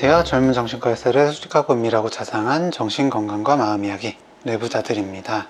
안녕하세요. 0.00 0.22
젊은 0.22 0.52
정신과 0.52 0.90
의사를 0.90 1.32
수직하고 1.32 1.74
밀하고 1.74 2.08
자상한 2.08 2.70
정신건강과 2.70 3.56
마음 3.56 3.84
이야기 3.84 4.14
내부자들입니다. 4.44 5.48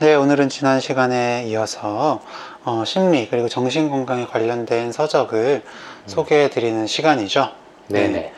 네, 0.00 0.16
오늘은 0.16 0.48
지난 0.48 0.80
시간에 0.80 1.44
이어서 1.46 2.20
어, 2.64 2.82
심리 2.84 3.28
그리고 3.28 3.48
정신건강에 3.48 4.26
관련된 4.26 4.90
서적을 4.90 5.62
소개해 6.06 6.50
드리는 6.50 6.84
시간이죠. 6.88 7.52
네네. 7.86 8.32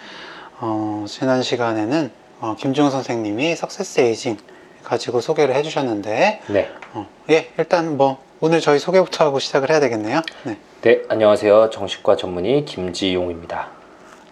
어, 0.60 1.06
지난 1.08 1.42
시간에는 1.42 2.10
어, 2.40 2.54
김중 2.58 2.90
선생님이 2.90 3.56
석세스 3.56 4.00
에이징 4.00 4.36
가지고 4.84 5.22
소개를 5.22 5.54
해주셨는데, 5.54 6.42
네. 6.46 6.70
어, 6.92 7.08
예, 7.30 7.50
일단 7.56 7.96
뭐 7.96 8.18
오늘 8.40 8.60
저희 8.60 8.78
소개부터 8.78 9.24
하고 9.24 9.38
시작을 9.38 9.70
해야 9.70 9.80
되겠네요. 9.80 10.20
네. 10.42 10.58
네, 10.82 11.02
안녕하세요. 11.08 11.70
정신과 11.70 12.16
전문의 12.16 12.66
김지용입니다. 12.66 13.77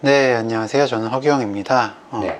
네, 0.07 0.35
안녕하세요. 0.35 0.87
저는 0.87 1.09
허규영입니다. 1.09 1.95
어, 2.13 2.21
네. 2.23 2.39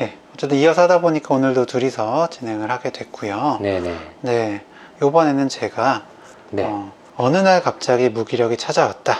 예, 0.00 0.14
어쨌든 0.34 0.58
이어서 0.58 0.82
하다 0.82 1.00
보니까 1.00 1.32
오늘도 1.32 1.66
둘이서 1.66 2.28
진행을 2.28 2.72
하게 2.72 2.90
됐고요. 2.90 3.60
네네. 3.62 3.96
네, 4.22 4.64
요번에는 5.00 5.48
제가 5.48 6.02
네. 6.50 6.64
어, 6.64 6.90
어느 7.16 7.36
날 7.36 7.62
갑자기 7.62 8.08
무기력이 8.08 8.56
찾아왔다 8.56 9.16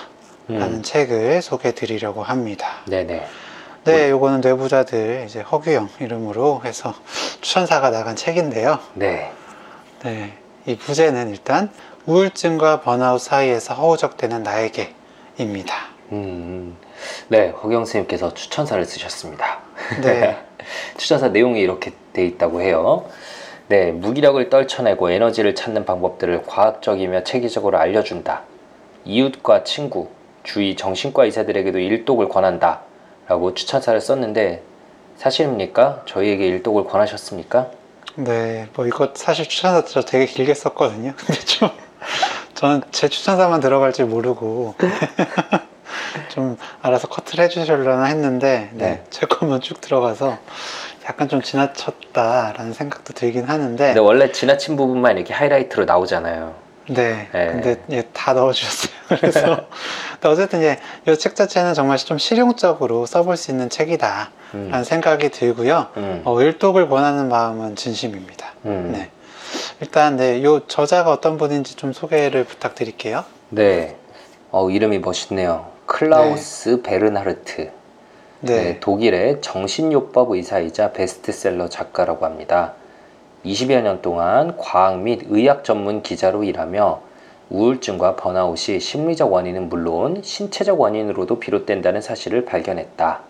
라는 0.48 0.79
음. 0.79 0.83
책을 0.83 1.41
소개해 1.41 1.77
드리려고 1.77 2.25
합니다. 2.25 2.67
네네. 2.87 3.29
네, 3.84 4.11
요거는 4.11 4.41
뇌부자들 4.41 5.27
이제 5.29 5.42
허규영 5.42 5.89
이름으로 6.01 6.62
해서 6.65 6.95
추천사가 7.42 7.91
나간 7.91 8.17
책인데요. 8.17 8.81
네. 8.95 9.31
네, 10.03 10.37
이 10.67 10.77
부제는 10.77 11.31
일단 11.31 11.70
우울증과 12.06 12.81
번아웃 12.81 13.20
사이에서 13.20 13.75
허우적대는 13.75 14.42
나에게입니다. 14.42 15.77
음. 16.11 16.77
네, 17.28 17.48
허경 17.48 17.84
선생님께서 17.84 18.34
추천사를 18.34 18.84
쓰셨습니다. 18.84 19.60
네, 20.02 20.36
추천사 20.97 21.28
내용이 21.28 21.61
이렇게 21.61 21.92
돼 22.12 22.24
있다고 22.27 22.61
해요. 22.61 23.06
네, 23.69 23.92
무기력을 23.92 24.50
떨쳐내고 24.50 25.11
에너지를 25.11 25.55
찾는 25.55 25.84
방법들을 25.84 26.42
과학적이며 26.46 27.24
체계적으로 27.24 27.78
알려준다. 27.78 28.42
이웃과 29.05 29.64
친구, 29.64 30.08
주위 30.42 30.77
정신과 30.77 31.24
의사들에게도 31.24 31.78
일독을 31.78 32.28
권한다. 32.28 32.80
라고 33.27 33.55
추천사를 33.55 33.98
썼는데, 34.00 34.62
사실입니까? 35.16 36.02
저희에게 36.06 36.46
일독을 36.46 36.84
권하셨습니까? 36.84 37.70
네, 38.16 38.68
뭐 38.74 38.86
이거 38.86 39.12
사실 39.14 39.48
추천사 39.48 39.84
저 39.84 40.02
되게 40.02 40.27
길게 40.27 40.55
썼거든요. 40.55 41.14
근데 41.18 41.41
좀 41.41 41.70
저는 42.55 42.83
제 42.92 43.08
추천사만 43.08 43.61
들어갈 43.61 43.92
줄 43.92 44.06
모르고 44.06 44.74
좀 46.29 46.57
알아서 46.83 47.09
커트를 47.09 47.45
해주시려나 47.45 48.05
했는데 48.05 48.70
네, 48.73 48.84
네. 48.84 49.05
제 49.11 49.27
것만 49.27 49.61
쭉 49.61 49.81
들어가서 49.81 50.39
약간 51.09 51.29
좀 51.29 51.43
지나쳤다라는 51.43 52.73
생각도 52.73 53.12
들긴 53.15 53.45
하는데 53.45 53.87
근데 53.87 54.01
원래 54.01 54.33
지나친 54.33 54.77
부분만 54.77 55.17
이렇게 55.17 55.35
하이라이트로 55.35 55.85
나오잖아요. 55.85 56.55
네, 56.89 57.29
네. 57.33 57.47
근데 57.47 57.83
예, 57.91 58.03
다 58.12 58.33
넣어주셨어요. 58.35 58.92
그래서 59.09 59.67
어쨌든 60.23 60.62
예, 60.62 60.79
이 61.09 61.17
책 61.17 61.35
자체는 61.37 61.75
정말 61.75 61.97
좀 61.98 62.19
실용적으로 62.19 63.07
써볼 63.07 63.37
수 63.37 63.51
있는 63.51 63.69
책이다라는 63.70 64.31
음. 64.55 64.85
생각이 64.85 65.31
들고요. 65.31 65.87
음. 65.97 66.23
어, 66.25 66.41
일독을 66.41 66.89
권하는 66.89 67.29
마음은 67.29 67.77
진심입니다. 67.77 68.48
음. 68.67 68.91
네. 68.92 69.11
일단 69.81 70.17
네, 70.17 70.42
요 70.45 70.61
저자가 70.67 71.11
어떤 71.11 71.37
분인지 71.39 71.77
좀 71.77 71.92
소개를 71.92 72.45
부탁드릴게요. 72.45 73.25
네. 73.51 73.97
어, 74.51 74.70
이름이 74.70 74.98
멋있네요. 74.98 75.67
클라우스 75.94 76.82
베르나르트. 76.82 77.70
네. 78.40 78.64
네, 78.64 78.80
독일의 78.80 79.40
정신요법 79.40 80.32
의사이자 80.32 80.90
베스트셀러 80.90 81.68
작가라고 81.68 82.24
합니다. 82.27 82.72
20여 83.44 83.80
년 83.80 84.02
동안 84.02 84.56
과학 84.56 84.98
및 84.98 85.22
의학 85.28 85.62
전문 85.62 86.02
기자로 86.02 86.42
일하며 86.42 87.00
우울증과 87.48 88.16
번아웃이 88.16 88.80
심리적 88.80 89.32
원인은 89.32 89.68
물론 89.68 90.20
신체적 90.20 90.80
원인으로도 90.80 91.38
비롯된다는 91.38 92.00
사실을 92.00 92.44
발견했다. 92.44 93.20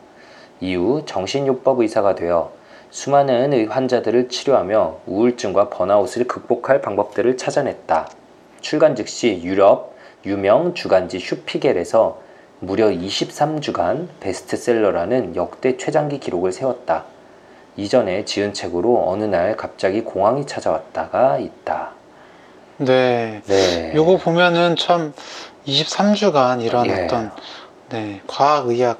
이후 0.62 1.02
정신요법 1.04 1.80
의사가 1.80 2.14
되어 2.14 2.50
수많은 2.90 3.52
의- 3.52 3.66
환자들을 3.66 4.30
치료하며 4.30 5.00
우울증과 5.06 5.68
번아웃을 5.68 6.26
극복할 6.26 6.80
방법들을 6.80 7.36
찾아냈다. 7.36 8.08
출간 8.62 8.96
즉시 8.96 9.42
유럽 9.44 9.94
유명 10.24 10.72
주간지 10.72 11.18
슈피겔에서 11.18 12.23
무려 12.66 12.88
23주간 12.88 14.08
베스트셀러라는 14.20 15.36
역대 15.36 15.76
최장기 15.76 16.18
기록을 16.20 16.52
세웠다. 16.52 17.04
이전에 17.76 18.24
지은 18.24 18.54
책으로 18.54 19.04
어느 19.08 19.24
날 19.24 19.56
갑자기 19.56 20.02
공황이 20.02 20.46
찾아왔다가 20.46 21.38
있다. 21.38 21.92
네. 22.78 23.42
네. 23.46 23.92
요거 23.94 24.18
보면은 24.18 24.76
참 24.76 25.12
23주간 25.66 26.62
이런 26.62 26.86
예. 26.86 27.04
어떤 27.04 27.30
네, 27.90 28.20
과학 28.26 28.68
의학 28.68 28.98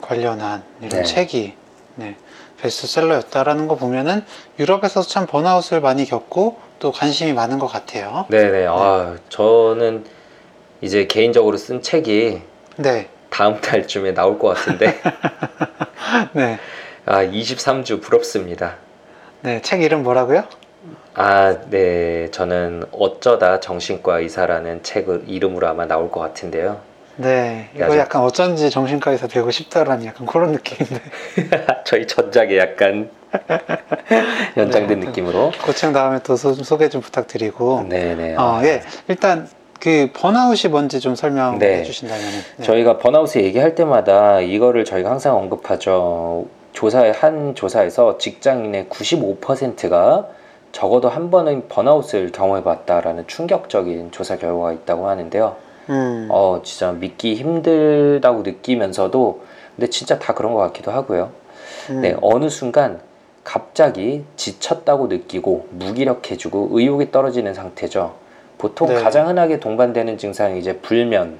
관련한 0.00 0.62
이런 0.80 1.02
네. 1.02 1.02
책이 1.02 1.54
네, 1.96 2.16
베스트셀러였다라는 2.60 3.68
거 3.68 3.76
보면은 3.76 4.24
유럽에서 4.58 5.02
참 5.02 5.26
번아웃을 5.26 5.80
많이 5.80 6.04
겪고 6.04 6.58
또 6.78 6.92
관심이 6.92 7.32
많은 7.32 7.58
것 7.58 7.66
같아요. 7.66 8.26
네네. 8.30 8.66
아, 8.68 9.16
저는 9.28 10.04
이제 10.80 11.06
개인적으로 11.06 11.56
쓴 11.56 11.82
책이 11.82 12.49
네. 12.80 13.08
다음 13.28 13.60
달쯤에 13.60 14.14
나올 14.14 14.38
것 14.38 14.48
같은데, 14.48 14.98
네. 16.32 16.58
아, 17.04 17.22
23주 17.24 18.00
부럽습니다. 18.00 18.76
네, 19.42 19.60
책 19.60 19.82
이름 19.82 20.02
뭐라고요? 20.02 20.44
아, 21.14 21.56
네. 21.68 22.30
저는 22.30 22.84
어쩌다 22.92 23.60
정신과 23.60 24.20
의사라는 24.20 24.82
책을 24.82 25.24
이름으로 25.26 25.68
아마 25.68 25.86
나올 25.86 26.10
것 26.10 26.20
같은데요. 26.20 26.80
네. 27.16 27.68
이거 27.74 27.98
약간 27.98 28.22
어쩐지 28.22 28.70
정신과 28.70 29.10
의사 29.10 29.26
되고 29.26 29.50
싶다라는 29.50 30.06
약간 30.06 30.26
그런 30.26 30.52
느낌인데. 30.52 31.02
저희 31.84 32.06
전작에 32.06 32.56
약간 32.56 33.10
연장된 34.56 35.00
네, 35.00 35.06
느낌으로. 35.06 35.52
그책 35.64 35.92
다음에 35.92 36.20
또 36.22 36.36
소, 36.36 36.54
소개 36.54 36.88
좀 36.88 37.02
부탁드리고. 37.02 37.86
네네. 37.90 38.36
어, 38.36 38.56
아, 38.56 38.64
예. 38.64 38.80
일단 39.08 39.46
그 39.80 40.10
번아웃이 40.12 40.70
뭔지 40.70 41.00
좀 41.00 41.14
설명해 41.14 41.58
네. 41.58 41.82
주신다면. 41.82 42.22
네. 42.58 42.62
저희가 42.62 42.98
번아웃을 42.98 43.42
얘기할 43.44 43.74
때마다 43.74 44.40
이거를 44.40 44.84
저희가 44.84 45.10
항상 45.10 45.36
언급하죠. 45.36 46.46
조사에 46.72 47.10
한 47.10 47.54
조사에서 47.54 48.18
직장인의 48.18 48.86
95%가 48.90 50.28
적어도 50.72 51.08
한 51.08 51.30
번은 51.30 51.68
번아웃을 51.68 52.30
경험해봤다라는 52.30 53.26
충격적인 53.26 54.12
조사 54.12 54.36
결과가 54.36 54.72
있다고 54.72 55.08
하는데요. 55.08 55.56
음. 55.88 56.28
어, 56.30 56.60
진짜 56.62 56.92
믿기 56.92 57.34
힘들다고 57.34 58.42
느끼면서도 58.42 59.42
근데 59.74 59.88
진짜 59.88 60.18
다 60.18 60.34
그런 60.34 60.52
것 60.52 60.60
같기도 60.60 60.92
하고요. 60.92 61.30
음. 61.88 62.02
네, 62.02 62.14
어느 62.20 62.50
순간 62.50 63.00
갑자기 63.42 64.24
지쳤다고 64.36 65.06
느끼고 65.06 65.68
무기력해지고 65.70 66.68
의욕이 66.72 67.10
떨어지는 67.10 67.54
상태죠. 67.54 68.19
보통 68.60 68.88
네. 68.88 69.02
가장 69.02 69.26
흔하게 69.26 69.58
동반되는 69.58 70.18
증상이 70.18 70.60
이제 70.60 70.76
불면, 70.80 71.38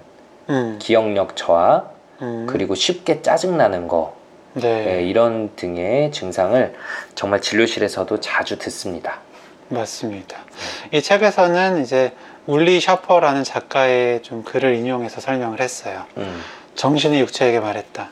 음. 0.49 0.79
기억력 0.81 1.37
저하, 1.37 1.85
음. 2.23 2.47
그리고 2.49 2.75
쉽게 2.75 3.21
짜증 3.21 3.59
나는 3.59 3.89
거 3.89 4.17
네. 4.55 4.85
네, 4.85 5.03
이런 5.03 5.55
등의 5.55 6.13
증상을 6.13 6.75
정말 7.15 7.43
진료실에서도 7.43 8.21
자주 8.21 8.59
듣습니다. 8.59 9.21
맞습니다. 9.69 10.39
이 10.93 11.03
책에서는 11.03 11.83
이제 11.83 12.13
울리 12.47 12.81
셔퍼라는 12.81 13.45
작가의 13.45 14.23
좀 14.23 14.43
글을 14.43 14.75
인용해서 14.77 15.21
설명을 15.21 15.61
했어요. 15.61 16.07
음, 16.17 16.41
정신이 16.75 17.21
육체에게 17.21 17.61
말했다. 17.61 18.09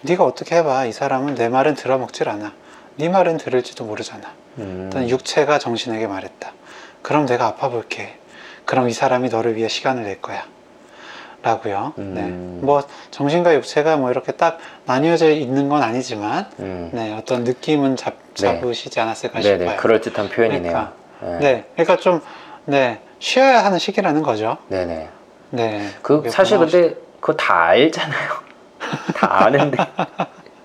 네가 0.00 0.24
어떻게 0.24 0.56
해봐. 0.56 0.86
이 0.86 0.92
사람은 0.92 1.34
내 1.34 1.50
말은 1.50 1.74
들어먹질 1.74 2.30
않아. 2.30 2.54
네 2.96 3.10
말은 3.10 3.36
들을지도 3.36 3.84
모르잖아. 3.84 4.32
음, 4.56 4.84
일단 4.86 5.08
육체가 5.08 5.58
정신에게 5.58 6.06
말했다. 6.06 6.52
그럼 7.02 7.26
내가 7.26 7.46
아파 7.46 7.68
볼게. 7.68 8.16
그럼 8.68 8.90
이 8.90 8.92
사람이 8.92 9.30
너를 9.30 9.56
위해 9.56 9.66
시간을 9.66 10.02
낼 10.02 10.20
거야. 10.20 10.44
라고요. 11.42 11.94
음. 11.96 12.12
네. 12.14 12.22
뭐 12.66 12.82
정신과 13.10 13.54
육체가 13.54 13.96
뭐 13.96 14.10
이렇게 14.10 14.32
딱 14.32 14.58
나뉘어져 14.84 15.30
있는 15.30 15.70
건 15.70 15.82
아니지만 15.82 16.44
음. 16.58 16.90
네, 16.92 17.14
어떤 17.16 17.44
느낌은 17.44 17.96
잡, 17.96 18.12
네. 18.34 18.60
잡으시지 18.60 19.00
않았을까 19.00 19.40
네네 19.40 19.58
싶어요. 19.64 19.76
그럴 19.78 20.02
듯한 20.02 20.28
표현이네요. 20.28 20.70
그러니까. 20.70 20.92
네. 21.22 21.38
네, 21.38 21.64
그러니까 21.76 21.96
좀 21.96 22.20
네, 22.66 23.00
쉬어야 23.20 23.64
하는 23.64 23.78
시기라는 23.78 24.22
거죠. 24.22 24.58
네네. 24.68 25.08
네. 25.50 25.88
그 26.02 26.24
사실 26.28 26.58
근데 26.58 26.94
그거 27.20 27.32
다 27.32 27.68
알잖아요. 27.68 28.30
다 29.16 29.44
아는데 29.46 29.78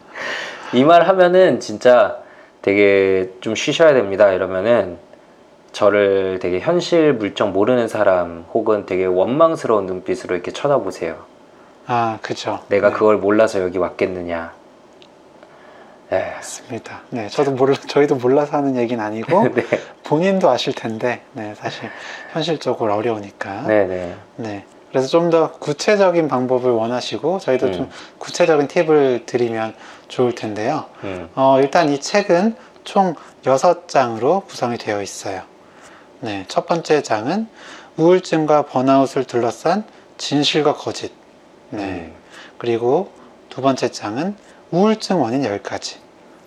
이 0.74 0.84
말 0.84 1.08
하면은 1.08 1.62
진짜 1.62 2.18
되게 2.62 3.30
좀 3.40 3.56
쉬셔야 3.56 3.94
됩니다. 3.94 4.30
이러면은 4.34 4.98
저를 5.74 6.40
되게 6.40 6.60
현실 6.60 7.14
물정 7.14 7.52
모르는 7.52 7.88
사람 7.88 8.46
혹은 8.54 8.86
되게 8.86 9.06
원망스러운 9.06 9.86
눈빛으로 9.88 10.36
이렇게 10.36 10.52
쳐다보세요. 10.52 11.18
아, 11.88 12.20
그죠. 12.22 12.60
내가 12.70 12.90
네. 12.90 12.94
그걸 12.94 13.18
몰라서 13.18 13.62
여기 13.62 13.78
왔겠느냐. 13.80 14.54
네. 16.12 16.32
맞습니다. 16.36 17.02
네, 17.10 17.28
저도 17.28 17.52
몰라, 17.52 17.74
저희도 17.88 18.16
몰라서 18.16 18.58
하는 18.58 18.76
얘기는 18.76 19.04
아니고 19.04 19.50
네. 19.56 19.66
본인도 20.04 20.48
아실 20.48 20.74
텐데, 20.74 21.24
네, 21.34 21.56
사실 21.56 21.90
현실적으로 22.32 22.94
어려우니까. 22.94 23.64
네, 23.68 23.86
네. 23.86 24.16
네. 24.36 24.66
그래서 24.92 25.08
좀 25.08 25.32
더 25.32 25.54
구체적인 25.54 26.28
방법을 26.28 26.70
원하시고 26.70 27.40
저희도 27.40 27.66
음. 27.66 27.74
좀 27.74 27.90
구체적인 28.20 28.68
팁을 28.68 29.26
드리면 29.26 29.74
좋을 30.08 30.36
텐데요. 30.36 30.86
음. 31.04 31.30
어, 31.34 31.58
일단 31.60 31.90
이 31.90 32.00
책은 32.00 32.56
총 32.84 33.16
6장으로 33.44 34.46
구성이 34.46 34.78
되어 34.78 35.02
있어요. 35.02 35.42
네, 36.24 36.46
첫 36.48 36.66
번째 36.68 37.04
장은 37.04 37.50
우울증과 37.98 38.68
번아웃을 38.68 39.26
둘러싼 39.26 39.84
진실과 40.18 40.74
거짓. 40.74 41.12
네. 41.70 41.84
음. 41.84 42.14
그리고 42.58 43.12
두 43.50 43.62
번째 43.62 43.92
장은 43.92 44.38
우울증 44.72 45.22
원인 45.22 45.42
10가지. 45.42 45.98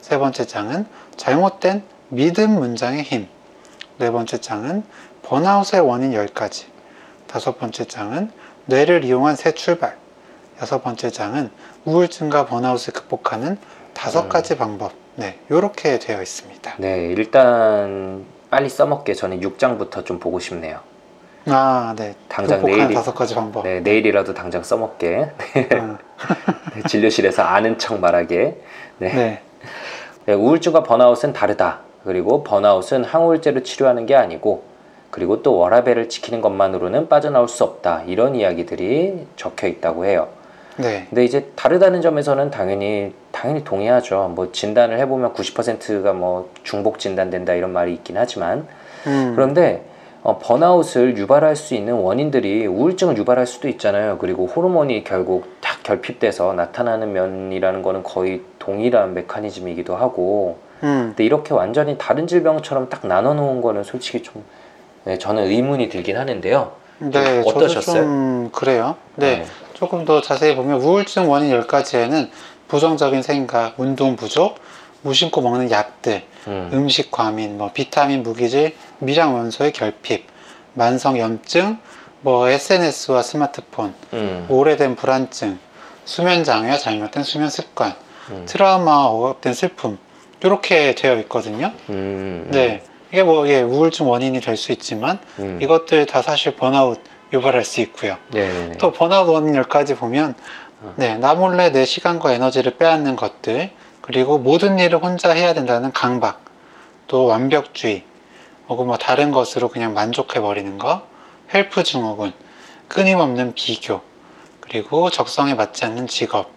세 0.00 0.16
번째 0.16 0.46
장은 0.46 0.86
잘못된 1.18 1.82
믿음 2.08 2.54
문장의 2.58 3.02
힘. 3.02 3.28
네 3.98 4.10
번째 4.10 4.40
장은 4.40 4.82
번아웃의 5.22 5.80
원인 5.80 6.12
10가지. 6.12 6.64
다섯 7.26 7.58
번째 7.58 7.84
장은 7.84 8.30
뇌를 8.64 9.04
이용한 9.04 9.36
새 9.36 9.52
출발. 9.52 9.98
여섯 10.62 10.82
번째 10.82 11.10
장은 11.10 11.50
우울증과 11.84 12.46
번아웃을 12.46 12.94
극복하는 12.94 13.58
다섯 13.92 14.22
음. 14.22 14.28
가지 14.30 14.56
방법. 14.56 14.92
네, 15.16 15.38
이렇게 15.50 15.98
되어 15.98 16.22
있습니다. 16.22 16.76
네, 16.78 17.12
일단 17.14 18.24
빨리 18.56 18.70
써먹게 18.70 19.12
저는 19.12 19.40
6장부터 19.40 20.06
좀 20.06 20.18
보고 20.18 20.40
싶네요. 20.40 20.78
아, 21.48 21.94
네. 21.94 22.14
당장 22.26 22.62
내일이- 22.62 22.94
다섯 22.94 23.14
가지 23.14 23.34
방법. 23.34 23.64
네, 23.64 23.80
내일이라도 23.80 24.32
당장 24.32 24.62
써먹게. 24.62 25.30
음, 25.74 25.98
네, 26.74 26.82
진료실에서 26.88 27.42
아는 27.42 27.78
척 27.78 28.00
말하게. 28.00 28.56
네. 28.96 29.12
네. 29.12 29.42
네, 30.24 30.32
우울증과 30.32 30.84
번아웃은 30.84 31.34
다르다. 31.34 31.80
그리고 32.06 32.42
번아웃은 32.44 33.04
항우울제로 33.04 33.62
치료하는 33.62 34.06
게 34.06 34.14
아니고, 34.14 34.62
그리고 35.10 35.42
또 35.42 35.58
워라밸을 35.58 36.08
지키는 36.08 36.40
것만으로는 36.40 37.10
빠져나올 37.10 37.48
수 37.48 37.62
없다. 37.62 38.04
이런 38.06 38.34
이야기들이 38.36 39.26
적혀 39.36 39.66
있다고 39.66 40.06
해요. 40.06 40.28
네. 40.76 41.06
근데 41.08 41.24
이제 41.24 41.50
다르다는 41.56 42.02
점에서는 42.02 42.50
당연히 42.50 43.12
당연히 43.32 43.64
동의하죠. 43.64 44.32
뭐 44.34 44.52
진단을 44.52 44.98
해보면 44.98 45.32
90%가 45.32 46.12
뭐 46.12 46.50
중복 46.62 46.98
진단된다 46.98 47.54
이런 47.54 47.72
말이 47.72 47.94
있긴 47.94 48.16
하지만 48.16 48.66
음, 49.06 49.32
그런데 49.34 49.84
어, 50.22 50.38
번아웃을 50.38 51.16
유발할 51.16 51.54
수 51.54 51.74
있는 51.74 51.94
원인들이 51.94 52.66
우울증을 52.66 53.16
유발할 53.16 53.46
수도 53.46 53.68
있잖아요. 53.68 54.18
그리고 54.18 54.46
호르몬이 54.46 55.04
결국 55.04 55.56
딱 55.60 55.82
결핍돼서 55.82 56.52
나타나는 56.52 57.12
면이라는 57.12 57.82
거는 57.82 58.02
거의 58.02 58.42
동일한 58.58 59.14
메커니즘이기도 59.14 59.94
하고 59.94 60.58
음, 60.82 61.08
근데 61.10 61.24
이렇게 61.24 61.54
완전히 61.54 61.96
다른 61.96 62.26
질병처럼 62.26 62.88
딱 62.88 63.06
나눠 63.06 63.34
놓은 63.34 63.62
거는 63.62 63.84
솔직히 63.84 64.22
좀 64.22 64.44
네, 65.04 65.16
저는 65.16 65.44
의문이 65.44 65.88
들긴 65.88 66.16
하는데요. 66.16 66.72
네. 66.98 67.42
어떠셨어요? 67.46 68.02
좀 68.02 68.50
그래요. 68.52 68.96
네. 69.14 69.44
조금 69.76 70.06
더 70.06 70.22
자세히 70.22 70.54
보면 70.56 70.80
우울증 70.80 71.30
원인 71.30 71.50
10가지에는 71.60 72.30
부정적인 72.66 73.20
생각, 73.22 73.74
운동 73.78 74.16
부족, 74.16 74.56
무심코 75.02 75.42
먹는 75.42 75.70
약들, 75.70 76.22
음, 76.48 76.70
음식 76.72 77.10
과민, 77.10 77.58
뭐 77.58 77.70
비타민 77.74 78.22
무기질, 78.22 78.74
미량 79.00 79.34
원소의 79.34 79.72
결핍, 79.72 80.26
만성 80.72 81.18
염증, 81.18 81.78
뭐 82.22 82.48
SNS와 82.48 83.22
스마트폰, 83.22 83.94
음, 84.14 84.46
오래된 84.48 84.96
불안증, 84.96 85.58
수면 86.06 86.42
장애와 86.42 86.78
잘못된 86.78 87.22
수면 87.22 87.50
습관, 87.50 87.94
음, 88.30 88.44
트라우마, 88.48 89.04
억압된 89.04 89.52
슬픔 89.52 89.98
이렇게 90.42 90.94
되어 90.94 91.18
있거든요. 91.20 91.72
음, 91.90 92.48
네, 92.50 92.82
이게 93.12 93.22
뭐 93.22 93.46
예, 93.48 93.60
우울증 93.60 94.08
원인이 94.08 94.40
될 94.40 94.56
수 94.56 94.72
있지만 94.72 95.18
음, 95.38 95.58
이것들 95.60 96.06
다 96.06 96.22
사실 96.22 96.56
번아웃 96.56 96.98
유발할 97.32 97.64
수 97.64 97.80
있고요. 97.80 98.16
네네네. 98.30 98.78
또 98.78 98.92
번아웃 98.92 99.28
원인 99.28 99.54
10가지 99.60 99.96
보면 99.96 100.34
어. 100.82 100.94
네, 100.96 101.16
나 101.16 101.34
몰래 101.34 101.70
내 101.70 101.84
시간과 101.84 102.32
에너지를 102.32 102.76
빼앗는 102.76 103.16
것들 103.16 103.70
그리고 104.00 104.38
모든 104.38 104.78
일을 104.78 105.02
혼자 105.02 105.30
해야 105.32 105.54
된다는 105.54 105.90
강박 105.92 106.40
또 107.08 107.24
완벽주의 107.24 108.04
혹은 108.68 108.86
뭐 108.86 108.96
다른 108.96 109.30
것으로 109.32 109.68
그냥 109.68 109.94
만족해 109.94 110.40
버리는 110.40 110.78
거 110.78 111.02
help 111.52 111.82
증후군 111.82 112.32
끊임없는 112.88 113.54
비교 113.54 114.00
그리고 114.60 115.10
적성에 115.10 115.54
맞지 115.54 115.84
않는 115.84 116.06
직업 116.08 116.50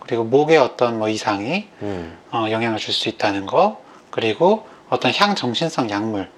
그리고 0.00 0.24
목에 0.24 0.56
어떤 0.56 0.98
뭐 0.98 1.08
이상이 1.08 1.68
음, 1.82 2.18
어, 2.32 2.46
영향을 2.50 2.78
줄 2.78 2.92
수 2.92 3.08
있다는 3.08 3.46
거 3.46 3.80
그리고 4.10 4.66
어떤 4.90 5.12
향정신성 5.14 5.88
약물 5.90 6.28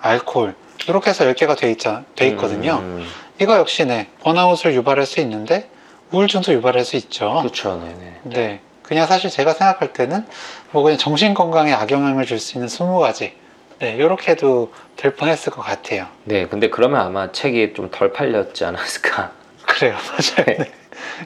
알코올 0.00 0.54
이렇게 0.88 1.10
해서 1.10 1.24
10개가 1.24 1.56
돼, 1.56 1.70
있자, 1.70 2.04
돼 2.16 2.28
있거든요 2.28 2.78
음, 2.82 3.06
이거 3.40 3.56
역시 3.56 3.84
네 3.86 4.08
번아웃을 4.22 4.74
유발할 4.74 5.06
수 5.06 5.20
있는데 5.20 5.68
우울증도 6.12 6.52
유발할 6.52 6.84
수 6.84 6.96
있죠. 6.96 7.38
그렇죠, 7.40 7.80
네네. 7.80 8.20
네, 8.24 8.60
그냥 8.82 9.06
사실 9.06 9.30
제가 9.30 9.52
생각할 9.54 9.92
때는 9.92 10.24
뭐 10.70 10.82
그냥 10.82 10.98
정신 10.98 11.34
건강에 11.34 11.72
악영향을 11.72 12.24
줄 12.26 12.38
수 12.38 12.56
있는 12.58 12.68
20가지 12.68 13.32
네 13.80 13.94
이렇게 13.96 14.32
해도 14.32 14.72
될 14.96 15.14
뻔했을 15.16 15.52
것 15.52 15.62
같아요. 15.62 16.06
네, 16.24 16.46
근데 16.46 16.70
그러면 16.70 17.00
아마 17.00 17.32
책이 17.32 17.72
좀 17.74 17.90
덜 17.90 18.12
팔렸지 18.12 18.64
않았을까? 18.64 19.32
그래요, 19.66 19.94
맞아요. 19.94 20.58
네. 20.58 20.72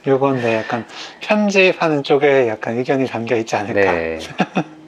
요건 0.07 0.41
네 0.41 0.57
약간 0.57 0.87
편집하는 1.21 2.03
쪽에 2.03 2.49
약간 2.49 2.79
의견이 2.79 3.07
담겨 3.07 3.37
있지 3.37 3.57
않을까. 3.57 3.93
네. 3.93 4.19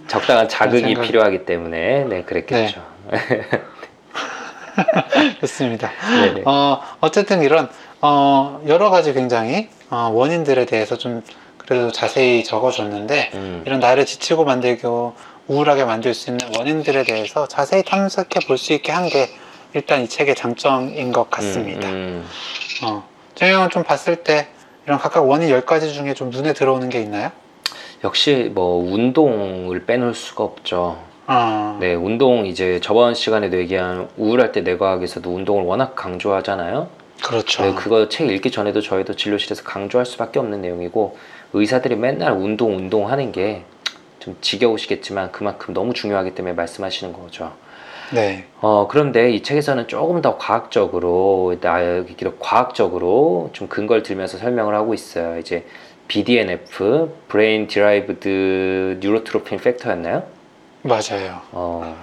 적당한 0.07 0.49
자극이 0.49 0.81
생각- 0.95 1.03
필요하기 1.03 1.45
때문에 1.45 2.05
네 2.05 2.23
그랬겠죠. 2.23 2.81
좋습니다. 5.41 5.91
네네. 6.09 6.43
어 6.45 6.81
어쨌든 7.01 7.43
이런 7.43 7.69
어 8.01 8.61
여러 8.67 8.91
가지 8.91 9.13
굉장히 9.13 9.69
어, 9.91 10.11
원인들에 10.13 10.67
대해서 10.67 10.97
좀 10.97 11.23
그래도 11.57 11.91
자세히 11.91 12.45
적어줬는데 12.45 13.31
음, 13.35 13.63
이런 13.67 13.81
나를 13.81 14.07
지치고 14.07 14.45
만들고 14.45 15.15
우울하게 15.49 15.85
만들 15.85 16.15
수 16.15 16.31
있는 16.31 16.49
원인들에 16.57 17.05
대해서 17.05 17.47
자세히 17.49 17.83
탐색해 17.85 18.41
볼 18.47 18.57
수 18.59 18.73
있게 18.73 18.93
한 18.93 19.09
게 19.09 19.29
일단 19.73 20.03
이 20.03 20.09
책의 20.09 20.35
장점인 20.35 21.13
것 21.13 21.31
같습니다. 21.31 21.89
음, 21.89 22.27
어, 22.83 23.05
정희 23.37 23.53
형은 23.53 23.71
좀 23.71 23.85
봤을 23.85 24.17
때 24.17 24.49
이런 24.85 24.99
각각 24.99 25.29
원인 25.29 25.49
10가지 25.49 25.93
중에 25.95 26.15
좀 26.15 26.31
눈에 26.31 26.53
들어오는 26.55 26.89
게 26.89 27.01
있나요? 27.01 27.31
역시 28.03 28.51
뭐 28.53 28.83
운동을 28.93 29.87
빼놓을 29.87 30.15
수가 30.15 30.43
없죠. 30.43 30.99
아, 31.33 31.77
네, 31.81 31.95
운동 31.95 32.47
이제 32.47 32.81
저번 32.83 33.15
시간에도 33.15 33.57
얘기한 33.59 34.09
우울할 34.17 34.53
때 34.53 34.63
뇌과학에서도 34.63 35.31
운동을 35.31 35.65
워낙 35.65 35.95
강조하잖아요. 35.95 36.89
그렇죠. 37.23 37.63
네, 37.63 37.75
그거 37.75 38.09
책 38.09 38.29
읽기 38.29 38.51
전에도 38.51 38.81
저희도 38.81 39.15
진료실에서 39.15 39.63
강조할 39.63 40.07
수밖에 40.07 40.39
없는 40.41 40.63
내용이고 40.63 41.17
의사들이 41.53 41.97
맨날 41.97 42.33
운동 42.33 42.77
운동 42.77 43.09
하는 43.09 43.33
게 43.33 43.65
좀 44.21 44.37
지겨우시겠지만 44.41 45.33
그만큼 45.33 45.75
너무 45.75 45.93
중요하기 45.93 46.35
때문에 46.35 46.55
말씀하시는 46.55 47.13
거죠. 47.13 47.53
네. 48.13 48.45
어, 48.61 48.87
그런데 48.89 49.31
이 49.31 49.43
책에서는 49.43 49.89
조금 49.89 50.21
더 50.21 50.37
과학적으로, 50.37 51.57
나기로 51.61 52.37
과학적으로 52.39 53.51
좀 53.53 53.69
근거를 53.69 54.03
들면서 54.03 54.37
설명을 54.37 54.75
하고 54.75 54.95
있어요. 54.95 55.39
이제 55.39 55.65
BDNF, 56.09 57.09
Brain 57.29 57.67
Derived 57.67 58.29
Neurotrophin 58.29 59.59
Factor였나요? 59.61 60.25
맞아요. 60.83 61.41
어, 61.53 61.97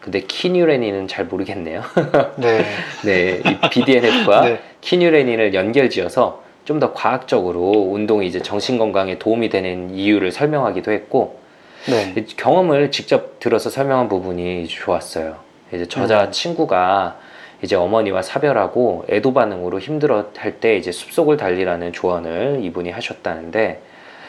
근데 0.00 0.20
키뉴레닌은 0.20 1.08
잘 1.08 1.26
모르겠네요. 1.26 1.82
네. 2.36 2.64
네, 3.04 3.40
이 3.44 3.68
BDNF와 3.70 4.40
네. 4.44 4.60
키뉴레닌을 4.80 5.54
연결지어서 5.54 6.42
좀 6.64 6.78
더 6.78 6.92
과학적으로 6.92 7.70
운동이 7.90 8.28
이제 8.28 8.40
정신 8.40 8.78
건강에 8.78 9.18
도움이 9.18 9.48
되는 9.48 9.90
이유를 9.90 10.30
설명하기도 10.30 10.92
했고, 10.92 11.40
네. 11.88 12.14
이 12.16 12.24
경험을 12.36 12.92
직접 12.92 13.40
들어서 13.40 13.70
설명한 13.70 14.08
부분이 14.08 14.68
좋았어요. 14.68 15.36
이제 15.72 15.86
저자 15.86 16.26
음. 16.26 16.30
친구가 16.30 17.16
이제 17.62 17.74
어머니와 17.74 18.22
사별하고 18.22 19.04
애도 19.10 19.32
반응으로 19.34 19.80
힘들어 19.80 20.26
할 20.36 20.60
때 20.60 20.76
이제 20.76 20.92
숲속을 20.92 21.36
달리라는 21.38 21.92
조언을 21.92 22.60
이분이 22.62 22.90
하셨다는데 22.90 23.82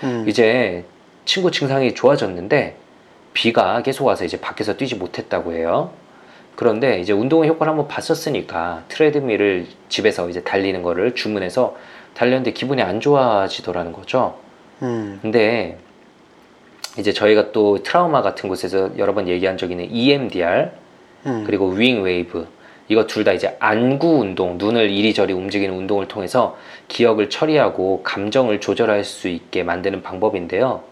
음, 0.04 0.26
이제 0.28 0.84
친구 1.26 1.52
증상이 1.52 1.94
좋아졌는데 1.94 2.76
비가 3.34 3.82
계속 3.82 4.06
와서 4.06 4.26
이제 4.26 4.40
밖에서 4.40 4.76
뛰지 4.78 4.96
못했다고 4.96 5.54
해요. 5.54 5.92
그런데 6.56 7.00
이제 7.00 7.14
운동의 7.14 7.50
효과를 7.50 7.72
한번 7.72 7.88
봤었으니까 7.88 8.84
treadmill을 8.90 9.68
집에서 9.90 10.30
이제 10.30 10.44
달리는 10.44 10.82
거를 10.84 11.16
주문해서 11.16 11.76
달렸는데 12.14 12.52
기분이 12.52 12.82
안 12.82 13.00
좋아지더라는 13.00 13.94
거죠. 13.94 14.38
음, 14.82 15.20
근데 15.22 15.78
이제 16.98 17.14
저희가 17.14 17.52
또 17.54 17.82
트라우마 17.84 18.22
같은 18.22 18.50
곳에서 18.50 18.92
여러 18.98 19.14
번 19.14 19.28
얘기한 19.30 19.58
적이 19.58 19.74
있는 19.74 19.90
EMDR 19.92 20.72
음, 21.26 21.44
그리고 21.46 21.70
wingwave 21.70 22.48
이거 22.90 23.08
둘 23.08 23.24
다 23.24 23.32
이제 23.32 23.56
안구 23.60 24.20
운동 24.20 24.58
눈을 24.58 24.90
이리저리 24.90 25.32
움직이는 25.32 25.74
운동을 25.74 26.10
통해서 26.10 26.58
기억을 26.90 27.30
처리하고 27.30 28.02
감정을 28.04 28.60
조절할 28.60 29.06
수 29.06 29.30
있게 29.30 29.64
만드는 29.64 30.02
방법인데요 30.02 30.84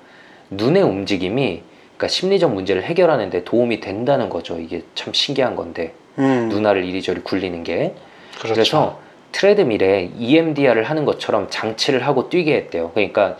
눈의 0.51 0.83
움직임이 0.83 1.63
그러니까 1.99 2.07
심리적 2.07 2.53
문제를 2.53 2.83
해결하는 2.83 3.29
데 3.29 3.43
도움이 3.43 3.81
된다는 3.81 4.29
거죠. 4.29 4.57
이게 4.57 4.83
참 4.95 5.13
신기한 5.13 5.57
건데 5.57 5.93
음, 6.17 6.47
눈알을 6.47 6.85
이리저리 6.85 7.21
굴리는 7.21 7.61
게 7.65 7.93
그렇죠. 8.37 8.53
그래서 8.53 8.99
트레드밀에 9.33 10.11
EMDR을 10.17 10.83
하는 10.83 11.03
것처럼 11.03 11.47
장치를 11.49 12.07
하고 12.07 12.29
뛰게 12.29 12.55
했대요. 12.55 12.91
그러니까 12.93 13.35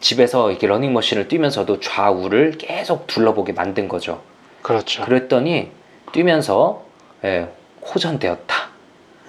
집에서 0.00 0.50
이렇게 0.50 0.66
러닝머신을 0.66 1.28
뛰면서도 1.28 1.80
좌우를 1.80 2.58
계속 2.58 3.06
둘러보게 3.06 3.54
만든 3.54 3.88
거죠. 3.88 4.20
그렇죠. 4.60 5.04
그랬더니 5.06 5.70
뛰면서 6.12 6.84
예, 7.24 7.48
호전되었다라는 7.82 8.68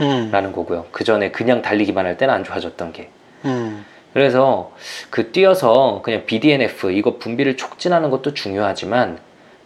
음, 0.01 0.51
거고요. 0.53 0.87
그 0.91 1.05
전에 1.05 1.31
그냥 1.31 1.61
달리기만 1.61 2.05
할 2.05 2.17
때는 2.17 2.33
안 2.33 2.43
좋아졌던 2.43 2.91
게. 2.91 3.09
음, 3.45 3.85
그래서 4.13 4.71
그 5.09 5.31
뛰어서 5.31 6.01
그냥 6.03 6.25
BDNF 6.25 6.91
이거 6.91 7.17
분비를 7.17 7.57
촉진하는 7.57 8.09
것도 8.09 8.33
중요하지만 8.33 9.19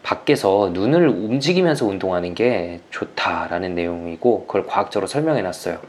밖에서 0.04 0.70
눈을 0.74 1.10
움직이면서 1.10 1.86
운동하는 1.86 2.34
게 2.34 2.80
좋다라는 2.92 3.75
내용이고 3.75 4.46
그걸 4.48 4.66
과학적으로 4.66 5.08
설명해 5.08 5.42
놨어요. 5.42 5.80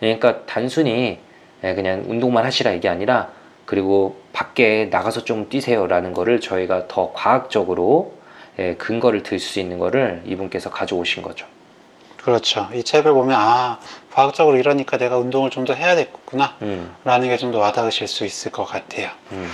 그러니까 0.00 0.44
단순히 0.46 1.18
예, 1.62 1.74
그냥 1.74 2.04
운동만 2.08 2.44
하시라 2.44 2.72
이게 2.72 2.88
아니라 2.88 3.30
그리고 3.66 4.16
밖에 4.32 4.88
나가서 4.90 5.22
좀 5.24 5.48
뛰세요라는 5.48 6.12
거를 6.14 6.40
저희가 6.40 6.88
더 6.88 7.12
과학적으로 7.12 8.14
예, 8.58 8.74
근거를 8.74 9.22
들 9.22 9.38
수 9.38 9.60
있는 9.60 9.78
거를 9.78 10.22
이분께서 10.26 10.70
가져오신 10.70 11.22
거죠. 11.22 11.46
그렇죠. 12.16 12.68
이 12.74 12.82
책을 12.82 13.12
보면 13.12 13.36
아 13.38 13.78
과학적으로 14.12 14.56
이러니까 14.56 14.96
내가 14.98 15.16
운동을 15.18 15.50
좀 15.50 15.64
더 15.64 15.74
해야 15.74 15.94
되겠구나. 15.96 16.56
음, 16.62 16.94
라는 17.04 17.28
게 17.28 17.36
좀 17.36 17.52
더 17.52 17.58
와닿으실 17.58 18.08
수 18.08 18.24
있을 18.24 18.50
것 18.52 18.64
같아요. 18.64 19.08
음, 19.32 19.48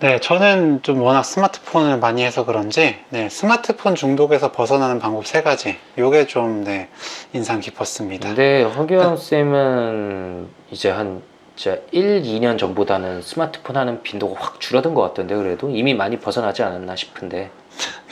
네, 0.00 0.18
저는 0.20 0.82
좀 0.82 1.00
워낙 1.00 1.22
스마트폰을 1.22 1.98
많이 1.98 2.22
해서 2.24 2.44
그런지 2.44 2.98
네, 3.08 3.28
스마트폰 3.28 3.94
중독에서 3.94 4.52
벗어나는 4.52 4.98
방법 4.98 5.26
세 5.26 5.42
가지. 5.42 5.76
요게 5.98 6.26
좀 6.26 6.62
네, 6.64 6.88
인상 7.32 7.60
깊었습니다. 7.60 8.28
근데 8.28 8.62
허규영 8.64 9.16
쌤은 9.16 10.48
이제 10.70 10.90
한 10.90 11.22
진짜 11.56 11.78
1, 11.92 12.22
2년 12.22 12.58
전보다는 12.58 13.22
스마트폰 13.22 13.76
하는 13.76 14.02
빈도가 14.02 14.34
확 14.44 14.60
줄어든 14.60 14.92
것 14.94 15.02
같던데 15.02 15.36
그래도? 15.36 15.70
이미 15.70 15.94
많이 15.94 16.18
벗어나지 16.18 16.62
않았나 16.64 16.96
싶은데 16.96 17.50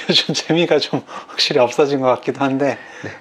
요즘 0.08 0.34
재미가 0.34 0.78
좀 0.78 1.02
확실히 1.28 1.60
없어진 1.60 2.00
것 2.00 2.08
같기도 2.08 2.40
한데 2.44 2.78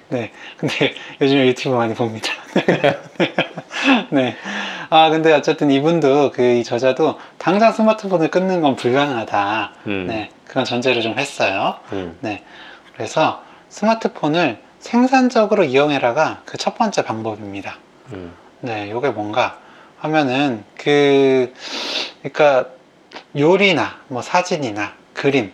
네, 0.08 0.30
근데 0.56 0.94
요즘 1.20 1.38
유튜브 1.46 1.74
많이 1.76 1.94
봅니다. 1.94 2.28
네. 4.10 4.36
아 4.90 5.08
근데 5.10 5.32
어쨌든 5.32 5.70
이분도 5.70 6.32
그 6.32 6.42
이 6.42 6.64
저자도 6.64 7.18
당장 7.38 7.72
스마트폰을 7.72 8.30
끊는 8.30 8.60
건 8.60 8.76
불가능하다. 8.76 9.72
음, 9.86 10.06
네, 10.06 10.30
그런 10.46 10.64
전제를 10.64 11.00
좀 11.02 11.18
했어요. 11.18 11.76
음, 11.92 12.16
네. 12.20 12.42
그래서 12.94 13.42
스마트폰을 13.70 14.58
생산적으로 14.80 15.64
이용해라가 15.64 16.42
그 16.44 16.58
첫 16.58 16.76
번째 16.76 17.02
방법입니다. 17.04 17.76
음, 18.12 18.32
네, 18.60 18.90
요게 18.90 19.10
뭔가 19.10 19.58
하면은 20.00 20.64
그 20.76 21.54
그러니까 22.22 22.66
요리나 23.36 24.00
뭐 24.08 24.20
사진이나 24.20 24.92
그림 25.14 25.52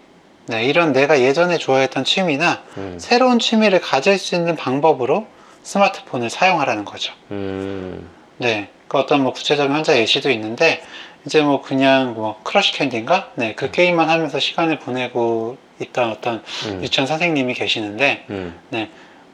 네, 0.48 0.64
이런 0.64 0.94
내가 0.94 1.20
예전에 1.20 1.58
좋아했던 1.58 2.04
취미나 2.04 2.62
음, 2.78 2.96
새로운 2.98 3.38
취미를 3.38 3.82
가질 3.82 4.18
수 4.18 4.34
있는 4.34 4.56
방법으로 4.56 5.26
스마트폰을 5.62 6.30
사용하라는 6.30 6.86
거죠. 6.86 7.12
음, 7.30 8.08
네, 8.38 8.70
그 8.88 8.96
어떤 8.96 9.22
뭐 9.22 9.34
구체적인 9.34 9.70
환자 9.70 9.98
예시도 9.98 10.30
있는데 10.30 10.82
이제 11.26 11.42
뭐 11.42 11.60
그냥 11.60 12.14
뭐 12.14 12.40
Crush 12.44 12.72
Candy인가? 12.72 13.32
네, 13.34 13.54
그 13.54 13.70
게임만 13.70 14.08
하면서 14.08 14.40
시간을 14.40 14.78
보내고 14.78 15.58
있던 15.80 16.10
어떤 16.10 16.42
음, 16.66 16.82
유치원 16.82 17.06
선생님이 17.06 17.52
계시는데 17.52 18.24
음, 18.30 18.58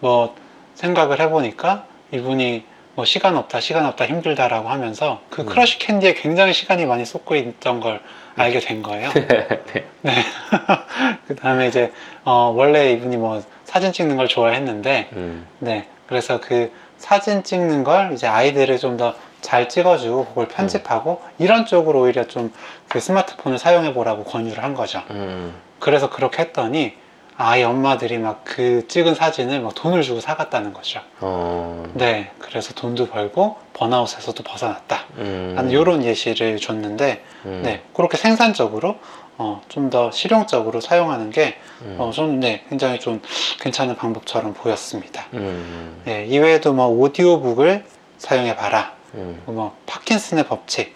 뭐 0.00 0.34
생각을 0.74 1.20
해보니까 1.20 1.86
이분이 2.12 2.64
뭐 2.94 3.04
시간 3.04 3.36
없다, 3.36 3.60
시간 3.60 3.86
없다, 3.86 4.06
힘들다라고 4.06 4.68
하면서 4.68 5.20
그 5.30 5.42
음. 5.42 5.46
Crush 5.46 5.78
Candy에 5.78 6.14
굉장히 6.14 6.52
시간이 6.52 6.86
많이 6.86 7.04
쏟고 7.04 7.34
있던 7.36 7.80
걸 7.80 8.00
알게 8.36 8.60
된 8.60 8.82
거예요. 8.82 9.10
네. 10.02 10.12
그 11.26 11.36
다음에 11.36 11.68
이제 11.68 11.92
어, 12.24 12.52
원래 12.54 12.92
이분이 12.92 13.16
뭐 13.16 13.42
사진 13.64 13.92
찍는 13.92 14.16
걸 14.16 14.28
좋아했는데 14.28 15.08
음, 15.12 15.46
네, 15.58 15.86
그래서 16.06 16.40
그 16.40 16.72
사진 16.98 17.42
찍는 17.42 17.84
걸 17.84 18.12
이제 18.12 18.26
아이들을 18.26 18.78
좀 18.78 18.96
더 18.96 19.14
잘 19.44 19.68
찍어주고 19.68 20.24
그걸 20.24 20.48
편집하고 20.48 21.20
이런 21.38 21.66
쪽으로 21.66 22.00
오히려 22.00 22.26
좀 22.26 22.50
그 22.88 23.00
스마트폰을 23.00 23.58
사용해 23.58 23.92
보라고 23.92 24.22
권유를 24.22 24.62
한 24.62 24.72
거죠. 24.74 25.02
음, 25.10 25.52
그래서 25.80 26.08
그렇게 26.10 26.42
했더니 26.42 26.94
아이 27.36 27.62
엄마들이 27.64 28.18
막 28.18 28.44
그 28.44 28.86
찍은 28.86 29.14
사진을 29.16 29.60
막 29.60 29.74
돈을 29.74 30.02
주고 30.02 30.20
사갔다는 30.20 30.72
거죠. 30.72 31.00
어, 31.20 31.82
네, 31.94 32.30
그래서 32.38 32.72
돈도 32.74 33.08
벌고 33.08 33.56
번아웃에서도 33.72 34.40
벗어났다. 34.44 35.04
음, 35.18 35.54
하는 35.56 35.70
이런 35.70 36.04
예시를 36.04 36.58
줬는데, 36.58 37.24
음, 37.46 37.62
네, 37.64 37.82
그렇게 37.94 38.16
생산적으로 38.16 38.96
어, 39.38 39.62
좀 39.68 39.90
더 39.90 40.12
실용적으로 40.12 40.80
사용하는 40.80 41.30
게 41.30 41.56
음, 41.82 41.96
어, 41.98 42.10
좀 42.12 42.38
네, 42.38 42.64
굉장히 42.68 43.00
좀 43.00 43.20
괜찮은 43.60 43.96
방법처럼 43.96 44.54
보였습니다. 44.54 45.24
음, 45.32 46.00
네, 46.04 46.26
이외에도 46.26 46.72
뭐 46.72 46.86
오디오북을 46.86 47.84
사용해 48.18 48.54
봐라, 48.54 48.92
음, 49.14 49.42
뭐 49.46 49.76
파킨슨의 49.86 50.46
법칙 50.46 50.94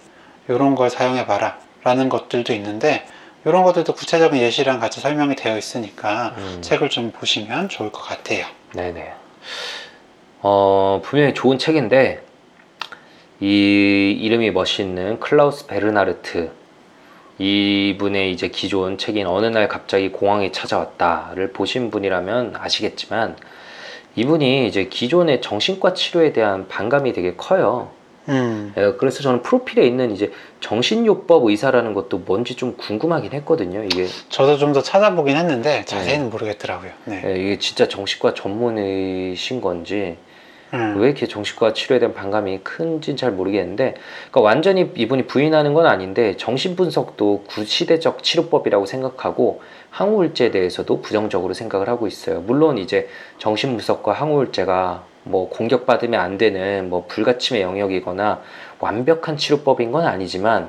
이런 0.49 0.77
걸 0.77 0.91
사용해 0.91 1.27
봐라 1.27 1.59
라는 1.83 2.09
것들도 2.09 2.53
있는데 2.55 3.05
이런 3.49 3.63
것들도 3.63 3.95
구체적인 3.95 4.41
예시랑 4.43 4.79
같이 4.79 5.01
설명이 5.01 5.35
되어 5.35 5.57
있으니까 5.57 6.35
음. 6.37 6.59
책을 6.61 6.91
좀 6.91 7.11
보시면 7.13 7.71
좋을 7.71 7.91
것 7.91 8.03
같아요. 8.03 8.45
네네. 8.75 9.13
어, 10.43 11.01
분명히 11.03 11.33
좋은 11.33 11.59
책인데, 11.59 12.23
이 13.41 14.19
이름이 14.21 14.51
멋있는 14.51 15.19
클라우스 15.19 15.67
베르나르트. 15.67 16.51
이분의 17.39 18.33
이제 18.33 18.49
기존 18.49 18.99
책인 18.99 19.27
어느 19.27 19.47
날 19.47 19.69
갑자기 19.69 20.11
공황이 20.11 20.53
찾아왔다를 20.53 21.53
보신 21.53 21.91
분이라면 21.91 22.55
아시겠지만, 22.59 23.37
이분이 24.15 24.67
이제 24.67 24.85
기존의 24.85 25.41
정신과 25.41 25.95
치료에 25.95 26.35
대한 26.35 26.69
반감이 26.69 27.15
되게 27.15 27.35
커요. 27.35 27.93
음, 28.29 28.73
예, 28.77 28.93
그래서 28.99 29.23
저는 29.23 29.43
프로필에 29.43 29.87
있는 29.87 30.11
이제 30.13 30.31
정신요법 30.61 31.47
의사라는 31.47 31.95
것도 31.95 32.19
뭔지 32.19 32.55
좀 32.55 32.77
궁금하긴 32.77 33.33
했거든요. 33.33 33.83
이게 33.85 34.07
저도 34.29 34.59
좀 34.59 34.73
더 34.73 34.83
찾아보긴 34.83 35.37
했는데 35.37 35.85
자세히는 35.87 36.29
모르겠더라고요. 36.31 36.91
네. 37.07 37.23
예, 37.25 37.37
이게 37.39 37.59
진짜 37.59 37.89
정신과 37.89 38.35
전문의신 38.35 39.61
건지 39.63 40.17
음, 40.75 40.97
왜 40.99 41.09
이렇게 41.09 41.27
정신과 41.27 41.73
치료에 41.73 41.99
대한 41.99 42.15
반감이 42.15 42.61
큰지는 42.61 43.17
잘 43.17 43.33
모르겠는데 43.33 43.95
그러니까 44.31 44.41
완전히 44.41 44.91
이분이 44.95 45.27
부인하는 45.27 45.73
건 45.73 45.87
아닌데 45.87 46.37
정신분석도 46.37 47.45
구시대적 47.49 48.23
치료법이라고 48.23 48.85
생각하고 48.85 49.63
항우울제에 49.91 50.51
대해서도 50.51 51.01
부정적으로 51.01 51.55
생각을 51.55 51.89
하고 51.89 52.07
있어요. 52.07 52.41
물론 52.41 52.77
이제 52.77 53.09
정신분석과 53.39 54.13
항우울제가 54.13 55.05
뭐 55.25 55.49
공격받으면 55.49 56.21
안 56.21 56.39
되는 56.39 56.89
뭐 56.91 57.07
불가침의 57.09 57.63
영역이거나 57.63 58.43
완벽한 58.79 59.37
치료법인 59.37 59.93
건 59.93 60.07
아니지만 60.07 60.69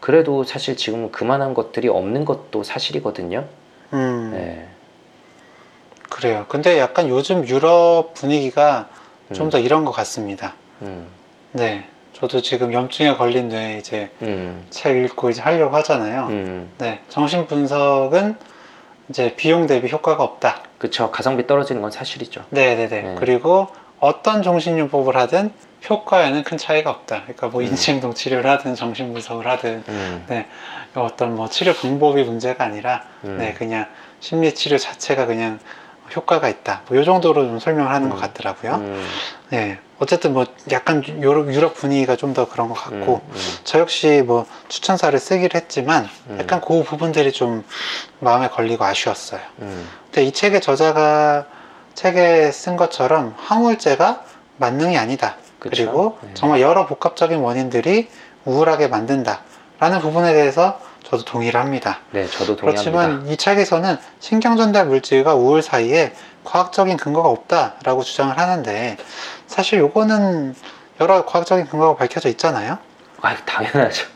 그래도 0.00 0.44
사실 0.44 0.76
지금 0.76 1.10
그만한 1.10 1.54
것들이 1.54 1.88
없는 1.88 2.26
것도 2.26 2.62
사실이거든요. 2.62 3.46
음, 3.94 4.30
네. 4.34 4.68
그래요. 6.10 6.44
근데 6.48 6.78
약간 6.78 7.08
요즘 7.08 7.46
유럽 7.48 8.12
분위기가 8.14 8.88
좀 9.32 9.46
음. 9.46 9.50
더 9.50 9.58
이런 9.58 9.84
것 9.84 9.92
같습니다. 9.92 10.54
음, 10.82 11.06
네. 11.52 11.86
저도 12.12 12.42
지금 12.42 12.72
염증에 12.72 13.16
걸린 13.16 13.48
뇌 13.48 13.78
이제 13.78 14.10
음, 14.22 14.64
책 14.70 14.96
읽고 14.96 15.30
이제 15.30 15.42
하려고 15.42 15.76
하잖아요. 15.76 16.26
음. 16.28 16.70
네. 16.78 17.00
정신 17.08 17.46
분석은 17.46 18.36
이제 19.08 19.34
비용 19.36 19.66
대비 19.66 19.90
효과가 19.90 20.22
없다. 20.22 20.62
그쵸. 20.78 21.10
가성비 21.10 21.46
떨어지는 21.46 21.82
건 21.82 21.90
사실이죠. 21.90 22.44
네네네. 22.50 22.88
네. 22.88 23.14
그리고 23.18 23.68
어떤 23.98 24.42
정신요법을 24.42 25.16
하든 25.16 25.52
효과에는 25.88 26.44
큰 26.44 26.56
차이가 26.56 26.90
없다. 26.90 27.22
그러니까 27.22 27.48
뭐 27.48 27.60
음. 27.60 27.66
인지행동 27.66 28.14
치료를 28.14 28.48
하든 28.50 28.74
정신 28.74 29.12
분석을 29.12 29.46
하든 29.46 29.84
음, 29.88 30.44
어떤 30.94 31.34
뭐 31.34 31.48
치료 31.48 31.74
방법이 31.74 32.22
문제가 32.22 32.64
아니라 32.64 33.04
음. 33.24 33.38
네 33.38 33.54
그냥 33.54 33.86
심리 34.20 34.54
치료 34.54 34.78
자체가 34.78 35.26
그냥 35.26 35.58
효과가 36.14 36.48
있다. 36.48 36.82
뭐 36.88 37.00
이 37.00 37.04
정도로 37.04 37.46
좀 37.46 37.58
설명을 37.58 37.90
하는 37.90 38.08
것 38.08 38.16
음. 38.16 38.20
같더라고요. 38.20 38.74
음, 38.74 39.06
네. 39.50 39.78
어쨌든 39.98 40.32
뭐 40.32 40.44
약간 40.72 41.02
유럽, 41.06 41.52
유럽 41.52 41.74
분위기가 41.74 42.16
좀 42.16 42.34
더 42.34 42.48
그런 42.48 42.68
것 42.68 42.74
같고 42.74 43.22
음, 43.24 43.32
음. 43.32 43.40
저 43.64 43.78
역시 43.78 44.22
뭐 44.26 44.44
추천사를 44.68 45.16
쓰기로 45.18 45.50
했지만 45.54 46.08
음. 46.28 46.38
약간 46.40 46.60
그 46.60 46.82
부분들이 46.82 47.30
좀 47.32 47.64
마음에 48.18 48.48
걸리고 48.48 48.84
아쉬웠어요. 48.84 49.40
음, 49.60 49.88
근데 50.06 50.24
이 50.24 50.32
책의 50.32 50.60
저자가 50.60 51.46
책에 51.94 52.50
쓴 52.50 52.76
것처럼 52.76 53.34
항우울제가 53.38 54.24
만능이 54.56 54.98
아니다. 54.98 55.36
그 55.60 55.70
그쵸. 55.70 55.82
리고 55.84 56.18
네. 56.22 56.30
정말 56.34 56.60
여러 56.60 56.86
복합적인 56.86 57.38
원인들이 57.38 58.08
우울하게 58.44 58.88
만든다. 58.88 59.40
라는 59.78 60.00
부분에 60.00 60.32
대해서 60.32 60.80
저도 61.04 61.24
동의를 61.24 61.60
합니다. 61.60 62.00
네, 62.10 62.26
저도 62.26 62.56
동의합니다. 62.56 62.90
그렇지만 62.90 63.28
이 63.28 63.36
책에서는 63.36 63.98
신경 64.20 64.56
전달 64.56 64.86
물질과 64.86 65.34
우울 65.34 65.62
사이에 65.62 66.12
과학적인 66.44 66.96
근거가 66.96 67.28
없다라고 67.28 68.02
주장을 68.02 68.36
하는데 68.36 68.96
사실 69.46 69.78
요거는 69.78 70.54
여러 71.00 71.24
과학적인 71.24 71.66
근거가 71.66 71.96
밝혀져 71.96 72.28
있잖아요. 72.30 72.78
아, 73.20 73.36
당연하죠. 73.44 74.06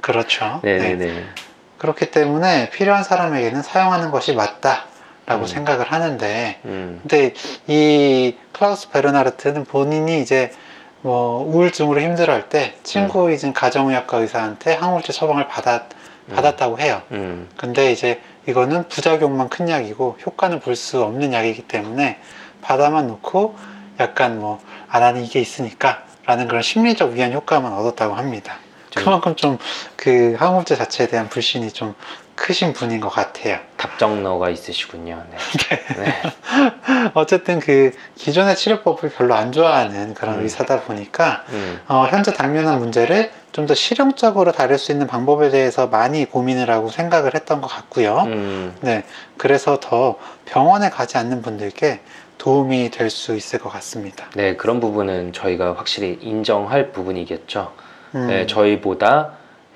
그렇죠. 0.00 0.60
네, 0.62 0.78
네. 0.78 0.94
네, 0.94 1.06
네. 1.06 1.26
그렇기 1.78 2.10
때문에 2.10 2.70
필요한 2.70 3.04
사람에게는 3.04 3.62
사용하는 3.62 4.10
것이 4.10 4.34
맞다 4.34 4.84
라고 5.26 5.42
음. 5.42 5.46
생각을 5.46 5.90
하는데 5.90 6.60
음, 6.64 7.00
근데 7.02 7.34
이 7.66 8.36
클라우스 8.52 8.90
베르나르트는 8.90 9.64
본인이 9.64 10.22
이제 10.22 10.52
뭐 11.02 11.42
우울증으로 11.42 12.00
힘들어할 12.00 12.48
때 12.48 12.76
친구이신 12.84 13.52
가정의학과 13.52 14.18
의사한테 14.18 14.74
항우울제 14.74 15.12
처방을 15.12 15.48
받았, 15.48 15.82
받았다고 16.34 16.78
해요. 16.80 17.02
음, 17.12 17.48
근데 17.56 17.92
이제 17.92 18.20
이거는 18.46 18.88
부작용만 18.88 19.48
큰 19.48 19.68
약이고 19.68 20.18
효과는 20.26 20.60
볼 20.60 20.76
수 20.76 21.02
없는 21.02 21.32
약이기 21.32 21.62
때문에 21.62 22.18
받아만 22.62 23.06
놓고 23.06 23.56
약간 24.00 24.38
뭐 24.40 24.60
아 24.88 25.00
나는 25.00 25.24
이게 25.24 25.40
있으니까 25.40 26.04
라는 26.26 26.46
그런 26.48 26.62
심리적 26.62 27.12
위안 27.12 27.32
효과만 27.32 27.72
얻었다고 27.72 28.14
합니다. 28.14 28.58
좀- 28.90 29.04
그만큼 29.04 29.34
좀 29.36 29.58
그 29.96 30.36
항우울제 30.38 30.76
자체에 30.76 31.08
대한 31.08 31.28
불신이 31.28 31.72
좀 31.72 31.94
크신 32.36 32.72
분인 32.74 33.00
것 33.00 33.08
같아요. 33.08 33.58
답정너가 33.76 34.50
있으시군요. 34.50 35.24
네. 35.30 35.36
네. 35.96 36.22
어쨌든 37.14 37.58
그 37.58 37.92
기존의 38.14 38.56
치료법을 38.56 39.10
별로 39.10 39.34
안 39.34 39.52
좋아하는 39.52 40.14
그런 40.14 40.36
음. 40.36 40.42
의사다 40.42 40.82
보니까 40.82 41.44
음, 41.50 41.80
어, 41.88 42.06
현재 42.08 42.32
당면한 42.32 42.78
문제를 42.78 43.30
좀 43.52 43.66
더 43.66 43.74
실용적으로 43.74 44.52
다룰 44.52 44.76
수 44.78 44.92
있는 44.92 45.06
방법에 45.06 45.48
대해서 45.48 45.86
많이 45.86 46.26
고민을 46.26 46.70
하고 46.70 46.90
생각을 46.90 47.34
했던 47.34 47.62
것 47.62 47.68
같고요. 47.68 48.24
음, 48.26 48.76
네, 48.82 49.02
그래서 49.38 49.80
더 49.80 50.16
병원에 50.44 50.90
가지 50.90 51.16
않는 51.16 51.40
분들께 51.40 52.00
도움이 52.36 52.90
될 52.90 53.08
수 53.08 53.34
있을 53.34 53.58
것 53.58 53.70
같습니다. 53.70 54.26
네, 54.34 54.56
그런 54.56 54.78
부분은 54.78 55.32
저희가 55.32 55.74
확실히 55.74 56.18
인정할 56.20 56.92
부분이겠죠. 56.92 57.72
음, 58.14 58.26
네, 58.26 58.46
저희보다 58.46 59.30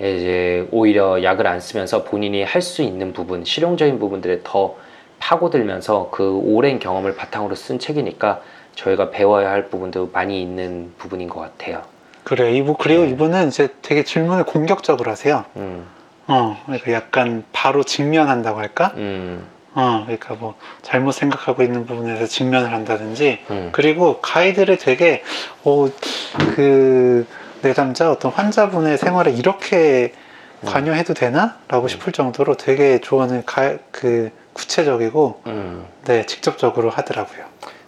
이제 0.08 0.66
오히려 0.70 1.22
약을 1.22 1.46
안 1.46 1.60
쓰면서 1.60 2.04
본인이 2.04 2.42
할 2.42 2.62
수 2.62 2.82
있는 2.82 3.12
부분, 3.12 3.44
실용적인 3.44 3.98
부분들에 3.98 4.40
더 4.44 4.76
파고들면서 5.18 6.08
그 6.10 6.38
오랜 6.44 6.78
경험을 6.78 7.14
바탕으로 7.16 7.54
쓴 7.54 7.78
책이니까 7.78 8.40
저희가 8.74 9.10
배워야 9.10 9.50
할 9.50 9.68
부분도 9.68 10.10
많이 10.12 10.40
있는 10.42 10.92
부분인 10.98 11.28
것 11.28 11.40
같아요. 11.40 11.82
그래, 12.24 12.52
이분 12.54 12.76
그리고 12.78 13.04
네. 13.04 13.10
이분은 13.10 13.48
이제 13.48 13.68
되게 13.82 14.04
질문을 14.04 14.44
공격적으로 14.44 15.10
하세요. 15.10 15.44
음, 15.56 15.84
어, 16.26 16.56
그러니까 16.64 16.92
약간 16.92 17.44
바로 17.52 17.82
직면한다고 17.82 18.58
할까? 18.58 18.92
음, 18.96 19.46
어, 19.74 20.02
그러니까 20.04 20.34
뭐 20.34 20.54
잘못 20.82 21.12
생각하고 21.12 21.62
있는 21.62 21.86
부분에서 21.86 22.26
직면을 22.26 22.72
한다든지 22.72 23.40
음, 23.50 23.68
그리고 23.72 24.20
가이드를 24.20 24.78
되게 24.78 25.22
어, 25.64 25.88
그 26.54 27.26
내담자 27.62 28.10
어떤 28.10 28.30
환자분의 28.32 28.98
생활에 28.98 29.32
이렇게 29.32 30.12
음. 30.62 30.66
관여해도 30.66 31.14
되나? 31.14 31.56
라고 31.68 31.88
싶을 31.88 32.12
정도로 32.12 32.56
되게 32.56 33.00
조언을 33.00 33.42
가, 33.46 33.76
그 33.90 34.30
구체적이고 34.52 35.42
음. 35.46 35.84
네, 36.04 36.26
직접적으로 36.26 36.90
하더라고요. 36.90 37.44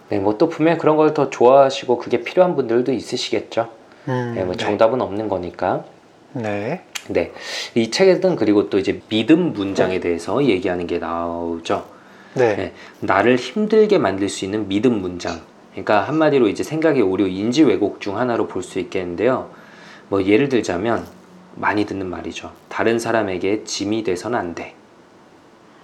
네, 0.09 0.19
뭐 0.19 0.37
또 0.37 0.49
분명히 0.49 0.77
그런 0.77 0.95
걸 0.97 1.13
더 1.13 1.29
좋아하시고 1.29 1.97
그게 1.97 2.23
필요한 2.23 2.55
분들도 2.55 2.91
있으시겠죠. 2.91 3.69
음, 4.07 4.33
네, 4.35 4.43
뭐 4.43 4.55
정답은 4.55 5.01
없는 5.01 5.27
거니까. 5.29 5.85
네. 6.33 6.81
네, 7.09 7.31
이 7.75 7.91
책에는 7.91 8.35
그리고 8.37 8.69
또 8.69 8.79
이제 8.79 9.01
믿음 9.09 9.53
문장에 9.53 9.99
대해서 9.99 10.43
얘기하는 10.43 10.87
게 10.87 10.99
나오죠. 10.99 11.85
네. 12.35 12.55
네, 12.55 12.73
나를 13.01 13.35
힘들게 13.35 13.97
만들 13.97 14.29
수 14.29 14.45
있는 14.45 14.67
믿음 14.67 15.01
문장. 15.01 15.41
그러니까 15.73 16.01
한마디로 16.07 16.47
이제 16.47 16.63
생각의 16.63 17.01
오류, 17.01 17.27
인지 17.27 17.63
왜곡 17.63 17.99
중 17.99 18.17
하나로 18.17 18.47
볼 18.47 18.63
수 18.63 18.79
있겠는데요. 18.79 19.49
뭐 20.13 20.23
예를 20.23 20.47
들자면 20.47 21.07
많이 21.55 21.87
듣는 21.87 22.07
말이죠. 22.07 22.51
다른 22.69 22.99
사람에게 22.99 23.63
짐이 23.63 24.03
돼서는 24.03 24.37
안 24.37 24.53
돼. 24.53 24.75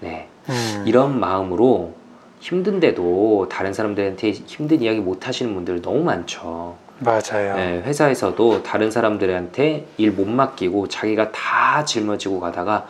네, 0.01 0.27
음, 0.47 0.83
이런 0.85 1.19
마음으로 1.19 1.95
힘든데도 2.39 3.47
다른 3.49 3.73
사람들한테 3.73 4.29
힘든 4.29 4.83
이야기 4.83 4.99
못 4.99 5.27
하시는 5.27 5.51
분들 5.55 5.81
너무 5.81 6.03
많죠. 6.03 6.77
맞아요. 6.99 7.55
네, 7.55 7.81
회사에서도 7.81 8.61
다른 8.61 8.91
사람들한테 8.91 9.87
일 9.97 10.11
못 10.11 10.27
맡기고 10.27 10.89
자기가 10.89 11.31
다 11.31 11.83
짊어지고 11.83 12.39
가다가 12.39 12.87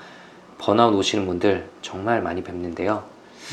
번아웃 0.57 0.93
오시는 0.93 1.25
분들 1.25 1.69
정말 1.81 2.21
많이 2.21 2.43
뵙는데요. 2.43 3.03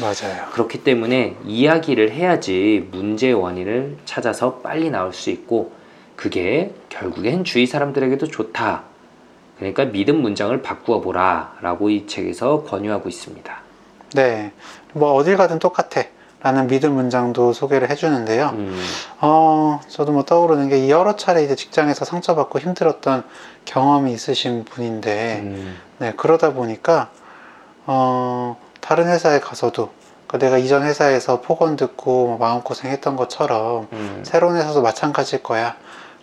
맞아요. 0.01 0.51
그렇기 0.51 0.83
때문에 0.83 1.37
이야기를 1.44 2.11
해야지 2.11 2.88
문제의 2.90 3.35
원인을 3.35 3.99
찾아서 4.07 4.55
빨리 4.57 4.90
나올 4.90 5.12
수 5.12 5.31
있고 5.31 5.86
그게 6.16 6.74
결국엔 6.88 7.44
주위 7.44 7.66
사람들에게도 7.66 8.26
좋다. 8.29 8.83
그러니까 9.59 9.85
믿음 9.85 10.20
문장을 10.20 10.61
바꾸어 10.62 11.00
보라 11.00 11.57
라고 11.61 11.90
이 11.90 12.07
책에서 12.07 12.64
권유하고 12.64 13.09
있습니다. 13.09 13.57
네. 14.14 14.52
뭐 14.92 15.12
어딜 15.14 15.37
가든 15.37 15.59
똑같아. 15.59 16.02
라는 16.42 16.68
믿음 16.68 16.92
문장도 16.92 17.55
소개를 17.55 17.90
해주는데요. 17.90 18.50
음, 18.50 18.81
어, 19.20 19.81
저도 19.88 20.12
뭐 20.12 20.22
떠오르는 20.22 20.68
게 20.68 20.88
여러 20.88 21.16
차례 21.16 21.42
이제 21.42 21.57
직장에서 21.57 22.05
상처받고 22.05 22.61
힘들었던 22.61 23.24
경험이 23.64 24.12
있으신 24.12 24.64
분인데, 24.64 25.40
음, 25.42 25.76
네, 25.98 26.12
그러다 26.16 26.52
보니까, 26.52 27.11
어, 27.87 28.59
다른 28.81 29.09
회사에 29.09 29.40
가서도, 29.40 29.90
그 30.29 30.38
내가 30.38 30.59
이전 30.59 30.85
회사에서 30.85 31.40
폭언 31.40 31.74
듣고 31.74 32.26
뭐 32.26 32.38
마음고생 32.38 32.92
했던 32.92 33.16
것처럼, 33.16 33.88
음, 33.92 34.22
새로운 34.24 34.57
회사도 34.57 34.83
마찬가지일 34.83 35.42
거야. 35.42 35.74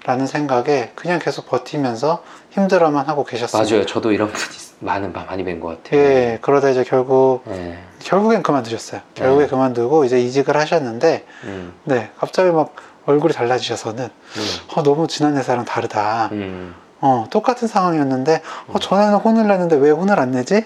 라는 0.06 0.28
생각에 0.28 0.92
그냥 0.96 1.20
계속 1.20 1.48
버티면서 1.48 2.24
힘들어만 2.50 3.08
하고 3.08 3.24
계셨습니다. 3.24 3.70
맞아요. 3.76 3.86
저도 3.86 4.12
이런 4.12 4.28
분이 4.32 4.44
많은 4.80 5.14
많이 5.14 5.44
뵌 5.44 5.62
것 5.62 5.82
같아요. 5.84 6.00
예, 6.00 6.38
그러다 6.42 6.70
이제 6.70 6.84
결국, 6.84 7.44
네. 7.46 7.80
결국엔 8.00 8.44
그만두셨어요. 8.44 9.00
결국에 9.16 9.46
네. 9.46 9.50
그만두고 9.50 10.04
이제 10.04 10.20
이직을 10.20 10.58
하셨는데, 10.58 11.26
음, 11.46 11.74
네, 11.86 12.12
갑자기 12.18 12.52
막 12.52 12.76
얼굴이 13.06 13.34
달라지셔서는, 13.34 14.04
음, 14.04 14.46
어, 14.76 14.84
너무 14.84 15.08
지난 15.08 15.38
회사랑 15.38 15.64
다르다. 15.64 16.30
음, 16.34 16.76
어, 17.00 17.26
똑같은 17.30 17.70
상황이었는데, 17.70 18.42
어, 18.74 18.80
전에는 18.80 19.16
혼을 19.16 19.48
냈는데 19.48 19.78
왜 19.78 19.90
혼을 19.92 20.20
안 20.20 20.32
내지? 20.32 20.66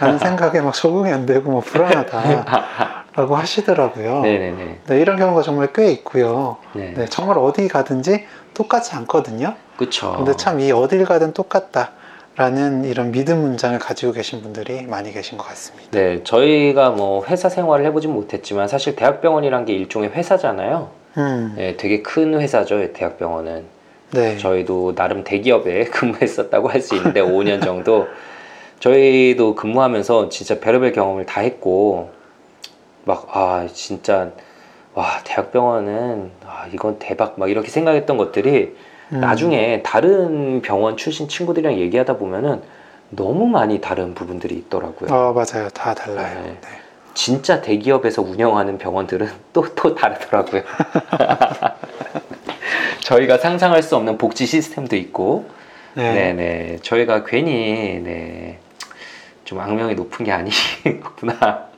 라는 0.00 0.18
생각에 0.52 0.60
막 0.60 0.74
적응이 0.74 1.10
안 1.10 1.24
되고 1.24 1.50
막 1.50 1.64
불안하다. 1.64 3.03
라고 3.16 3.36
하시더라고요. 3.36 4.20
네네네. 4.22 4.78
네, 4.86 5.00
이런 5.00 5.16
경우가 5.16 5.42
정말 5.42 5.72
꽤 5.72 5.90
있고요. 5.92 6.56
네. 6.72 6.94
네, 6.96 7.04
정말 7.06 7.38
어디 7.38 7.68
가든지 7.68 8.24
똑같지 8.54 8.94
않거든요. 8.96 9.54
그쵸. 9.76 10.14
근데 10.16 10.34
참 10.36 10.60
이 10.60 10.72
어딜 10.72 11.04
가든 11.04 11.32
똑같다. 11.32 11.92
라는 12.36 12.84
이런 12.84 13.12
믿음 13.12 13.38
문장을 13.42 13.78
가지고 13.78 14.10
계신 14.10 14.42
분들이 14.42 14.82
많이 14.82 15.12
계신 15.12 15.38
것 15.38 15.46
같습니다. 15.46 15.88
네, 15.92 16.24
저희가 16.24 16.90
뭐 16.90 17.24
회사 17.26 17.48
생활을 17.48 17.86
해보진 17.86 18.12
못했지만 18.12 18.66
사실 18.66 18.96
대학병원이란 18.96 19.64
게 19.66 19.72
일종의 19.74 20.10
회사잖아요. 20.10 20.90
음, 21.16 21.54
네, 21.56 21.76
되게 21.76 22.02
큰 22.02 22.40
회사죠, 22.40 22.92
대학병원은. 22.92 23.62
네. 24.10 24.36
저희도 24.38 24.96
나름 24.96 25.22
대기업에 25.22 25.84
근무했었다고 25.94 26.68
할 26.70 26.80
수 26.82 26.96
있는데 26.96 27.20
5년 27.20 27.62
정도 27.62 28.08
저희도 28.80 29.54
근무하면서 29.54 30.28
진짜 30.30 30.58
별의별 30.58 30.92
경험을 30.92 31.26
다 31.26 31.40
했고 31.40 32.10
막 33.04 33.26
아 33.32 33.66
진짜 33.72 34.30
와 34.94 35.20
대학병원은 35.24 36.30
아 36.46 36.66
이건 36.72 36.98
대박 36.98 37.38
막 37.38 37.50
이렇게 37.50 37.68
생각했던 37.68 38.16
것들이 38.16 38.76
음, 39.12 39.20
나중에 39.20 39.82
다른 39.82 40.62
병원 40.62 40.96
출신 40.96 41.28
친구들이랑 41.28 41.78
얘기하다 41.78 42.16
보면은 42.16 42.62
너무 43.10 43.46
많이 43.46 43.80
다른 43.80 44.14
부분들이 44.14 44.54
있더라고요. 44.56 45.12
어, 45.12 45.32
맞아요. 45.32 45.68
다 45.70 45.94
달라요. 45.94 46.42
네. 46.44 46.50
네. 46.60 46.68
진짜 47.12 47.60
대기업에서 47.60 48.22
운영하는 48.22 48.78
병원들은 48.78 49.28
또 49.52 49.66
또 49.74 49.94
다르더라고요. 49.94 50.62
저희가 53.00 53.38
상상할 53.38 53.82
수 53.82 53.96
없는 53.96 54.18
복지 54.18 54.46
시스템도 54.46 54.96
있고, 54.96 55.48
네. 55.94 56.12
네, 56.12 56.32
네, 56.32 56.78
저희가 56.82 57.24
괜히 57.24 58.00
네, 58.02 58.58
좀 59.44 59.60
악명이 59.60 59.94
높은 59.94 60.24
게 60.24 60.32
아니구나. 60.32 61.68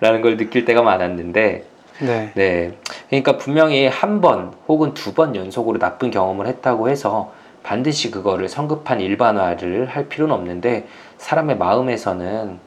라는 0.00 0.20
걸 0.22 0.36
느낄 0.36 0.64
때가 0.64 0.82
많았는데, 0.82 1.64
네. 2.00 2.32
네, 2.34 2.72
그러니까 3.10 3.36
분명히 3.36 3.86
한 3.86 4.20
번 4.20 4.52
혹은 4.68 4.94
두 4.94 5.14
번 5.14 5.36
연속으로 5.36 5.78
나쁜 5.78 6.10
경험을 6.10 6.46
했다고 6.46 6.88
해서 6.88 7.32
반드시 7.62 8.10
그거를 8.10 8.48
성급한 8.48 9.00
일반화를 9.00 9.86
할 9.86 10.08
필요는 10.08 10.34
없는데 10.34 10.86
사람의 11.18 11.58
마음에서는 11.58 12.58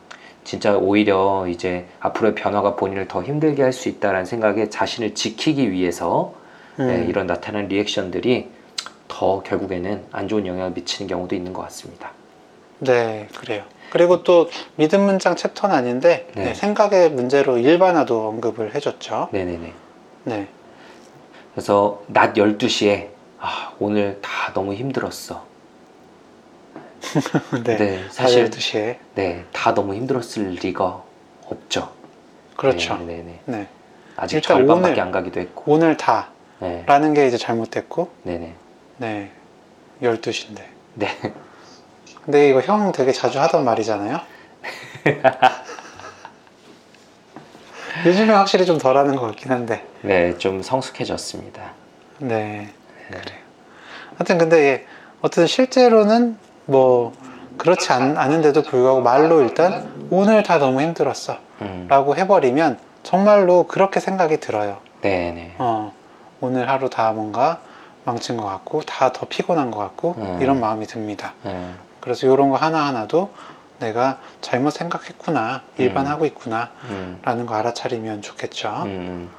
진짜 0.46 0.78
오히려 0.78 1.48
이제 1.50 1.86
앞으로의 2.00 2.36
변화가 2.36 2.76
본인을 2.76 3.08
더 3.08 3.22
힘들게 3.24 3.62
할 3.64 3.74
수 3.74 3.90
있다라는 3.90 4.26
생각에 4.26 4.70
자신을 4.70 5.16
지키기 5.16 5.72
위해서 5.72 6.34
음, 6.80 6.88
네, 6.88 7.06
이런 7.10 7.26
나타나는 7.28 7.68
리액션들이 7.68 8.48
더 9.08 9.42
결국에는 9.44 10.04
안 10.12 10.28
좋은 10.28 10.46
영향을 10.46 10.72
미치는 10.72 11.10
경우도 11.10 11.36
있는 11.36 11.52
것 11.52 11.62
같습니다. 11.64 12.12
네, 12.80 13.28
그래요. 13.36 13.64
그리고 13.96 14.24
또 14.24 14.50
믿음 14.76 15.06
문장 15.06 15.38
챕터는 15.38 15.74
아닌데 15.74 16.28
네. 16.36 16.44
네, 16.48 16.54
생각의 16.54 17.12
문제로 17.12 17.58
일반화도 17.58 18.28
언급을 18.28 18.76
해줬죠. 18.76 19.30
네네네. 19.32 19.74
네, 20.26 20.48
그래서 21.54 22.04
낮 22.08 22.34
12시에 22.34 23.08
아, 23.40 23.72
오늘 23.80 24.20
다 24.22 24.52
너무 24.54 24.74
힘들었어. 24.74 25.46
네, 27.64 27.78
네, 27.78 28.04
사실 28.10 28.50
사실 28.50 28.50
12시에 28.50 28.98
네, 29.16 29.46
다 29.54 29.74
너무 29.74 29.96
힘들었을 29.96 30.58
리가 30.62 31.02
없죠. 31.48 31.90
그렇죠. 32.58 32.98
네, 32.98 33.06
네, 33.06 33.24
네. 33.24 33.40
네, 33.46 33.68
아직 34.18 34.36
일단 34.36 34.58
절반밖에 34.58 34.92
오늘- 34.92 35.00
안 35.04 35.12
가기도 35.12 35.40
했고. 35.40 35.72
오늘 35.72 35.96
다라는 35.96 37.14
네. 37.14 37.22
게 37.22 37.28
이제 37.28 37.38
잘못됐고, 37.38 38.10
네, 38.24 38.40
네. 38.40 38.56
네, 38.98 39.32
12시인데. 40.02 40.64
네. 40.96 41.08
근데 42.26 42.50
이거 42.50 42.60
형 42.62 42.92
되게 42.92 43.12
자주 43.12 43.40
하던 43.40 43.64
말이잖아요. 43.66 44.20
요즘에 48.06 48.34
확실히 48.34 48.66
좀 48.66 48.78
덜하는 48.78 49.16
것 49.16 49.28
같긴 49.28 49.52
한데. 49.52 49.86
네, 50.02 50.38
좀 50.38 50.62
성숙해졌습니다. 50.62 51.74
네, 52.20 52.70
그래요. 53.08 53.38
하여튼 54.18 54.38
근데 54.38 54.58
예, 54.58 54.86
어쨌든 55.22 55.48
실제로는 55.48 56.38
뭐 56.66 57.14
그렇지 57.58 57.92
않, 57.92 58.18
않은데도 58.18 58.64
불구하고 58.64 59.02
말로 59.02 59.42
일단 59.42 60.08
오늘 60.10 60.44
다 60.44 60.58
너무 60.58 60.82
힘들었어 60.82 61.38
음. 61.62 61.86
라고 61.90 62.16
해버리면 62.16 62.80
정말로 63.04 63.68
그렇게 63.68 64.00
생각이 64.00 64.40
들어요. 64.40 64.78
네, 65.02 65.32
네. 65.32 65.56
어, 65.58 65.94
오늘 66.42 66.70
하루 66.70 66.90
다 66.90 67.12
뭔가 67.12 67.60
망친 68.04 68.38
것 68.38 68.46
같고 68.46 68.82
다 68.82 69.12
더 69.14 69.26
피곤한 69.28 69.72
것 69.72 69.80
같고 69.80 70.16
음. 70.18 70.40
이런 70.42 70.60
마음이 70.60 70.86
듭니다. 70.88 71.34
네. 71.44 71.70
그래서 72.06 72.28
이런 72.28 72.52
거 72.52 72.56
하나하나도 72.56 73.32
내가 73.80 74.20
잘못 74.40 74.70
생각했구나 74.70 75.64
일반하고 75.78 76.26
있구나 76.28 76.70
음. 76.90 77.20
라는 77.24 77.46
거 77.46 77.56
알아차리면 77.56 78.22
좋겠죠. 78.22 78.84
음. 78.86 79.30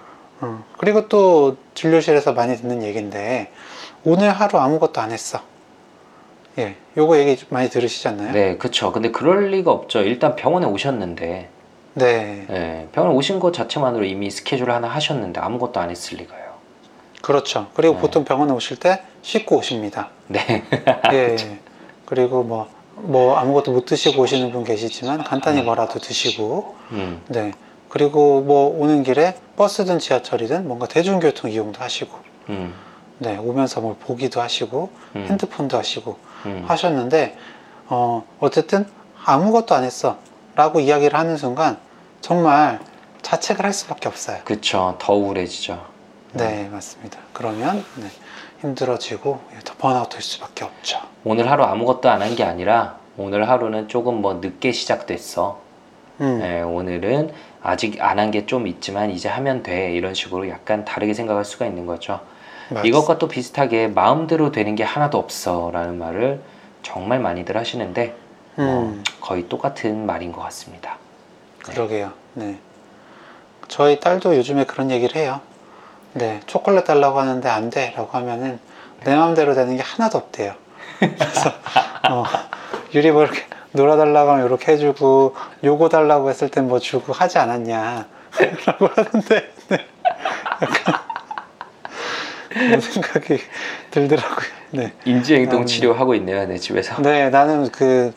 어, 0.40 0.64
그리고 0.76 1.09
또 1.09 1.57
진료실에서 1.74 2.33
많이 2.35 2.57
듣는 2.57 2.83
얘기인데 2.83 3.50
오늘 4.05 4.31
하루 4.31 4.59
아무것도 4.59 5.00
안 5.00 5.12
했어. 5.12 5.40
예, 6.59 6.74
요거 6.96 7.18
얘기 7.18 7.37
좀 7.37 7.48
많이 7.50 7.70
들으시지 7.70 8.09
않나요? 8.09 8.33
네, 8.33 8.57
그쵸. 8.57 8.90
근데 8.90 9.11
그럴 9.11 9.50
리가 9.50 9.70
없죠. 9.70 10.00
일단 10.00 10.37
병원에 10.37 10.66
오셨는데, 10.66 11.50
네, 11.94 12.46
네, 12.48 12.88
병원에 12.92 13.14
오신 13.14 13.40
것 13.40 13.52
자체만으로 13.52 14.05
이미 14.05 14.31
스케줄 14.31 14.70
하나 14.70 14.88
하셨는데 14.88 15.38
아무것도 15.40 15.81
안 15.81 15.90
했을 15.90 16.18
리가요. 16.18 16.57
그렇죠. 17.22 17.68
그리고 17.74 17.94
네. 17.94 18.00
보통 18.00 18.24
병원에 18.24 18.52
오실 18.52 18.79
때 18.79 19.02
씻고 19.22 19.59
오십니다. 19.59 20.09
네. 20.29 20.64
예, 21.12 21.37
예. 21.38 21.59
그리고 22.07 22.42
뭐, 22.42 22.69
뭐 22.95 23.37
아무것도 23.37 23.73
못 23.73 23.85
드시고 23.85 24.23
오시는 24.23 24.53
분 24.53 24.64
계시지만 24.64 25.25
간단히 25.25 25.62
뭐라도 25.62 25.99
드시고, 25.99 26.75
음. 26.92 27.23
네. 27.29 27.53
그리고 27.88 28.40
뭐 28.40 28.69
오는 28.81 29.03
길에 29.03 29.37
버스든 29.57 29.99
지하철이든 29.99 30.66
뭔가 30.66 30.87
대중교통 30.87 31.51
이용도 31.51 31.81
하시고, 31.81 32.16
음. 32.49 32.73
네, 33.19 33.37
오면서 33.37 33.81
뭘 33.81 33.97
보기도 33.99 34.40
하시고, 34.40 34.90
음. 35.16 35.27
핸드폰도 35.29 35.77
하시고 35.77 36.16
음. 36.47 36.64
하셨는데, 36.66 37.37
어, 37.88 38.25
어쨌든 38.40 38.87
아무것도 39.25 39.75
안 39.75 39.85
했어. 39.85 40.19
라고 40.55 40.81
이야기를 40.81 41.19
하는 41.19 41.37
순간 41.37 41.77
정말 42.23 42.81
자책을 43.23 43.64
할 43.64 43.73
수밖에 43.73 44.09
없어요. 44.09 44.38
그쵸. 44.45 44.97
더 44.99 45.12
우울해지죠. 45.14 45.85
네, 46.33 46.69
맞습니다. 46.71 47.19
그러면 47.33 47.85
네, 47.97 48.09
힘들어지고 48.61 49.40
더 49.66 49.74
번아웃 49.76 50.09
될 50.09 50.22
수밖에 50.22 50.64
없죠. 50.64 50.98
오늘 51.24 51.50
하루 51.50 51.64
아무것도 51.64 52.09
안 52.09 52.22
한 52.22 52.35
게 52.37 52.44
아니라 52.44 52.96
오늘 53.18 53.48
하루는 53.48 53.88
조금 53.88 54.22
뭐 54.22 54.35
늦게 54.35 54.72
시작됐어. 54.72 55.59
음, 56.20 56.38
네, 56.40 56.62
오늘은 56.62 57.33
아직 57.62 58.00
안 58.00 58.18
한 58.18 58.31
게 58.31 58.46
좀 58.46 58.66
있지만 58.66 59.11
이제 59.11 59.29
하면 59.29 59.62
돼. 59.62 59.92
이런 59.92 60.14
식으로 60.14 60.48
약간 60.48 60.85
다르게 60.85 61.12
생각할 61.14 61.44
수가 61.44 61.66
있는 61.66 61.85
거죠. 61.87 62.20
맞- 62.70 62.85
이것과 62.87 63.18
또 63.18 63.29
비슷하게 63.29 63.88
마음대로 63.88 64.52
되는 64.52 64.74
게 64.76 64.85
하나도 64.85 65.18
없어. 65.18 65.70
라는 65.72 65.98
말을 65.98 66.40
정말 66.83 67.18
많이들 67.18 67.57
하시는데 67.57 68.14
어, 68.59 68.62
음, 68.62 69.05
거의 69.20 69.48
똑같은 69.48 70.07
말인 70.07 70.33
것 70.33 70.40
같습니다. 70.42 70.96
그러게요. 71.64 72.12
네. 72.35 72.59
저희 73.68 73.98
딸도 73.98 74.37
요즘에 74.37 74.64
그런 74.64 74.90
얘기를 74.92 75.16
해요. 75.16 75.40
네, 76.14 76.40
초콜릿 76.46 76.85
달라고 76.85 77.18
하는데 77.18 77.46
안 77.48 77.68
돼. 77.70 77.92
라고 77.96 78.11
하면은 78.12 78.59
내 79.04 79.14
마음대로 79.14 79.54
되는 79.54 79.76
게 79.76 79.82
하나도 79.82 80.18
없대요. 80.18 80.54
그래서, 80.98 81.50
어, 82.11 82.24
유리 82.94 83.11
뭐 83.11 83.24
이렇게 83.24 83.44
놀아달라고 83.72 84.30
하면 84.32 84.46
이렇게 84.46 84.72
해주고, 84.72 85.35
요거 85.64 85.88
달라고 85.88 86.30
했을 86.30 86.48
땐 86.48 86.68
뭐 86.68 86.78
주고 86.78 87.12
하지 87.12 87.38
않았냐. 87.38 88.06
라고 88.66 88.87
하는데, 88.88 89.52
네. 89.68 89.87
약간 90.62 90.94
그런 92.48 92.80
생각이 92.80 93.38
들더라고요. 93.90 94.46
네. 94.70 94.92
인지행동 95.04 95.62
음. 95.62 95.66
치료하고 95.66 96.14
있네요. 96.16 96.46
내 96.46 96.56
집에서. 96.59 97.00
네, 97.02 97.30
나는 97.30 97.70
그, 97.70 98.12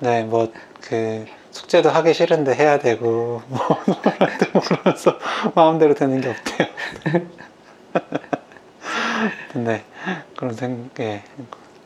네, 0.00 0.22
뭐, 0.24 0.52
그, 0.80 1.26
숙제도 1.50 1.88
하기 1.90 2.12
싫은데 2.14 2.54
해야 2.54 2.78
되고, 2.78 3.42
뭐, 3.46 3.60
뭐 4.52 4.62
그러면서 4.62 5.18
마음대로 5.54 5.94
되는 5.94 6.20
게 6.20 6.30
없대요. 6.30 6.68
네, 9.54 9.84
그런 10.36 10.54
생각에 10.54 11.22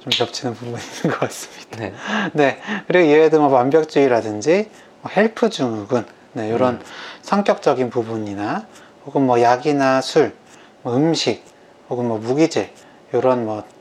좀 0.01 0.11
겹치는 0.11 0.55
부분이 0.55 0.83
있는 0.83 1.19
것 1.19 1.21
같습니다. 1.21 1.79
네. 1.79 1.93
네, 2.33 2.61
그리고 2.87 3.07
이외에도 3.07 3.41
뭐 3.41 3.49
완벽주의라든지 3.49 4.71
뭐 5.03 5.11
help 5.15 5.51
증후군, 5.51 6.07
네, 6.33 6.49
이런 6.49 6.75
음. 6.75 6.81
성격적인 7.23 7.91
부분이나 7.91 8.67
혹은 9.07 9.27
뭐 9.27 9.41
약이나 9.41 10.01
술, 10.01 10.35
뭐 10.83 10.97
음식, 10.97 11.43
혹은 11.91 12.07
뭐 12.07 12.19
무기질, 12.19 12.71
이런 13.13 13.45
뭐, 13.45 13.59
예, 13.59 13.78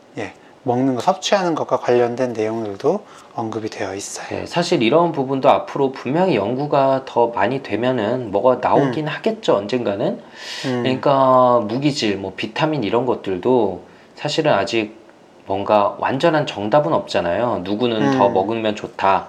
먹는 0.68 0.96
거, 0.96 1.02
섭취하는 1.02 1.56
것과 1.56 1.78
관련된 1.78 2.34
내용들도 2.34 3.04
언급이 3.34 3.70
되어 3.70 3.96
있어요. 3.96 4.28
네, 4.30 4.46
사실 4.46 4.84
이런 4.84 5.12
부분도 5.12 5.50
앞으로 5.50 5.92
분명히 5.92 6.36
연구가 6.36 7.06
더 7.06 7.28
많이 7.28 7.64
되면은 7.64 8.32
뭐가 8.32 8.60
나오긴 8.62 9.08
하겠죠. 9.08 9.56
언젠가는. 9.56 10.20
음, 10.66 10.84
그러니까 10.84 11.62
무기질, 11.68 12.18
뭐 12.18 12.34
비타민 12.36 12.84
이런 12.84 13.06
것들도 13.06 13.82
사실은 14.16 14.54
아직 14.54 14.96
뭔가 15.48 15.96
완전한 16.00 16.46
정답은 16.46 16.94
없잖아요. 16.94 17.62
누구는 17.64 18.02
음. 18.02 18.18
더 18.18 18.30
먹으면 18.30 18.76
좋다. 18.76 19.28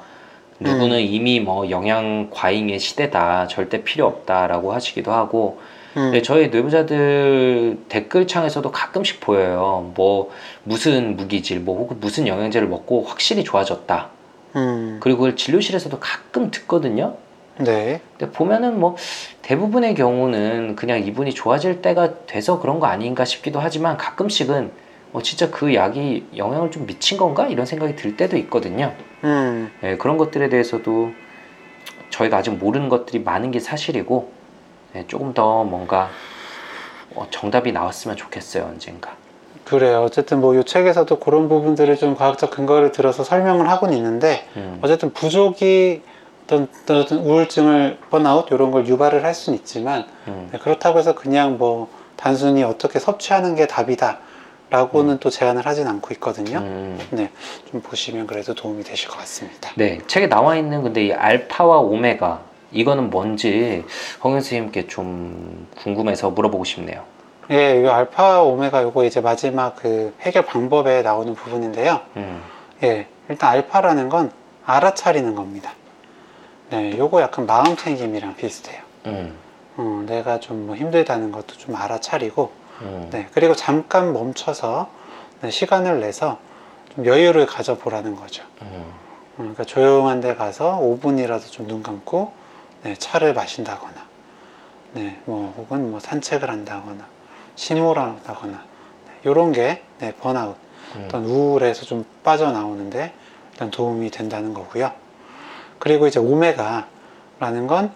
누구는 0.60 1.00
이미 1.00 1.38
뭐 1.38 1.70
영양 1.70 2.28
과잉의 2.30 2.80
시대다. 2.80 3.46
절대 3.46 3.84
필요 3.84 4.06
없다라고 4.06 4.72
하시기도 4.72 5.12
하고. 5.12 5.60
음, 5.98 6.12
네, 6.12 6.22
저희 6.22 6.48
뇌부자들 6.48 7.78
댓글창에서도 7.88 8.70
가끔씩 8.70 9.20
보여요. 9.20 9.92
뭐 9.96 10.30
무슨 10.62 11.16
무기질, 11.16 11.58
뭐 11.58 11.76
혹은 11.76 11.98
무슨 11.98 12.28
영양제를 12.28 12.68
먹고 12.68 13.02
확실히 13.02 13.42
좋아졌다. 13.42 14.08
음, 14.54 14.98
그리고 15.00 15.18
그걸 15.18 15.36
진료실에서도 15.36 15.98
가끔 15.98 16.52
듣거든요. 16.52 17.16
네, 17.58 18.00
근데 18.16 18.32
보면은 18.32 18.78
뭐 18.78 18.96
대부분의 19.42 19.96
경우는 19.96 20.76
그냥 20.76 21.04
이분이 21.04 21.34
좋아질 21.34 21.82
때가 21.82 22.26
돼서 22.26 22.60
그런 22.60 22.78
거 22.78 22.86
아닌가 22.86 23.24
싶기도 23.24 23.58
하지만 23.58 23.96
가끔씩은 23.96 24.70
어, 25.12 25.22
진짜 25.22 25.50
그 25.50 25.74
약이 25.74 26.26
영향을 26.36 26.70
좀 26.70 26.86
미친 26.86 27.16
건가 27.18 27.48
이런 27.48 27.66
생각이 27.66 27.96
들 27.96 28.16
때도 28.16 28.36
있거든요. 28.36 28.94
음, 29.24 29.72
예, 29.82 29.96
그런 29.96 30.16
것들에 30.16 30.48
대해서도 30.48 31.10
저희가 32.10 32.36
아직 32.36 32.50
모르는 32.52 32.88
것들이 32.88 33.18
많은 33.18 33.50
게 33.50 33.58
사실이고 33.58 34.30
예, 34.30 34.37
조금 35.06 35.34
더 35.34 35.64
뭔가 35.64 36.10
어, 37.14 37.26
정답이 37.30 37.72
나왔으면 37.72 38.16
좋겠어요 38.16 38.64
언젠가. 38.64 39.12
그래요. 39.64 40.02
어쨌든 40.02 40.40
뭐 40.40 40.54
이 40.54 40.64
책에서도 40.64 41.18
그런 41.18 41.48
부분들을 41.48 41.96
좀 41.96 42.16
과학적 42.16 42.50
근거를 42.50 42.90
들어서 42.92 43.22
설명을 43.22 43.68
하고는 43.68 43.94
있는데, 43.98 44.48
음, 44.56 44.78
어쨌든 44.82 45.12
부족이 45.12 46.02
어떤, 46.44 46.68
어떤 46.88 47.18
우울증을 47.18 47.98
번아웃 48.08 48.50
이런 48.50 48.70
걸 48.70 48.86
유발을 48.86 49.22
할 49.24 49.34
수는 49.34 49.58
있지만 49.58 50.06
음, 50.28 50.48
네, 50.50 50.58
그렇다고 50.58 50.98
해서 50.98 51.14
그냥 51.14 51.58
뭐 51.58 51.88
단순히 52.16 52.62
어떻게 52.62 52.98
섭취하는 52.98 53.54
게 53.54 53.66
답이다 53.66 54.20
라고는 54.70 55.18
또 55.18 55.28
제안을 55.28 55.66
하진 55.66 55.86
않고 55.86 56.14
있거든요 56.14 56.58
음. 56.60 56.98
네, 57.10 57.30
좀 57.70 57.82
보시면 57.82 58.26
그래도 58.26 58.54
도움이 58.54 58.82
되실 58.82 59.10
것 59.10 59.18
같습니다 59.18 59.72
네, 59.76 59.98
책에 60.06 60.26
나와 60.28 60.56
있는 60.56 60.82
근데 60.82 61.04
이 61.06 61.12
알파와 61.12 61.80
오메가 61.80 62.40
이거는 62.72 63.10
뭔지 63.10 63.84
홍현 64.22 64.40
선생님께 64.40 64.86
좀 64.88 65.66
궁금해서 65.82 66.30
물어보고 66.30 66.64
싶네요. 66.64 67.02
예, 67.50 67.80
이 67.80 67.86
알파 67.86 68.42
오메가 68.42 68.82
요거 68.82 69.04
이제 69.04 69.20
마지막 69.20 69.74
그 69.76 70.14
해결 70.20 70.44
방법에 70.44 71.00
나오는 71.02 71.34
부분인데요. 71.34 72.00
음, 72.16 72.42
예, 72.82 73.06
일단 73.28 73.50
알파라는 73.52 74.08
건 74.10 74.30
알아차리는 74.66 75.34
겁니다. 75.34 75.72
네, 76.70 76.96
요거 76.98 77.22
약간 77.22 77.46
마음 77.46 77.74
챙김이랑 77.74 78.36
비슷해요. 78.36 78.82
음, 79.06 79.34
어, 79.78 80.04
내가 80.06 80.40
좀 80.40 80.66
뭐 80.66 80.76
힘들다는 80.76 81.32
것도 81.32 81.56
좀 81.56 81.74
알아차리고 81.74 82.50
음, 82.82 83.08
네, 83.10 83.28
그리고 83.32 83.54
잠깐 83.54 84.12
멈춰서 84.12 84.90
네, 85.40 85.50
시간을 85.50 86.00
내서 86.00 86.38
좀 86.94 87.06
여유를 87.06 87.46
가져보라는 87.46 88.14
거죠. 88.16 88.44
음, 88.60 88.84
그러니까 89.36 89.64
조용한 89.64 90.20
데 90.20 90.34
가서 90.34 90.78
5분이라도 90.80 91.50
좀 91.50 91.66
눈 91.66 91.82
감고 91.82 92.32
네, 92.82 92.94
차를 92.96 93.34
마신다거나 93.34 93.94
네, 94.92 95.18
뭐 95.24 95.52
혹은 95.56 95.90
뭐 95.90 96.00
산책을 96.00 96.48
한다거나 96.50 97.06
심호를 97.56 98.00
한다거나 98.02 98.62
이런 99.24 99.52
게 99.52 99.82
네, 99.98 100.14
번아웃 100.14 100.56
음. 100.96 101.04
어떤 101.06 101.24
우울에서 101.24 101.84
좀 101.84 102.04
빠져나오는데 102.22 103.12
일단 103.52 103.70
도움이 103.70 104.10
된다는 104.10 104.54
거고요. 104.54 104.92
그리고 105.78 106.06
이제 106.06 106.18
오메가라는 106.20 107.66
건 107.66 107.92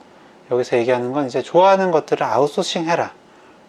여기서 0.51 0.77
얘기하는 0.79 1.13
건 1.13 1.27
이제 1.27 1.43
좋아하는 1.43 1.91
것들을 1.91 2.23
아웃소싱 2.25 2.85
해라 2.89 3.13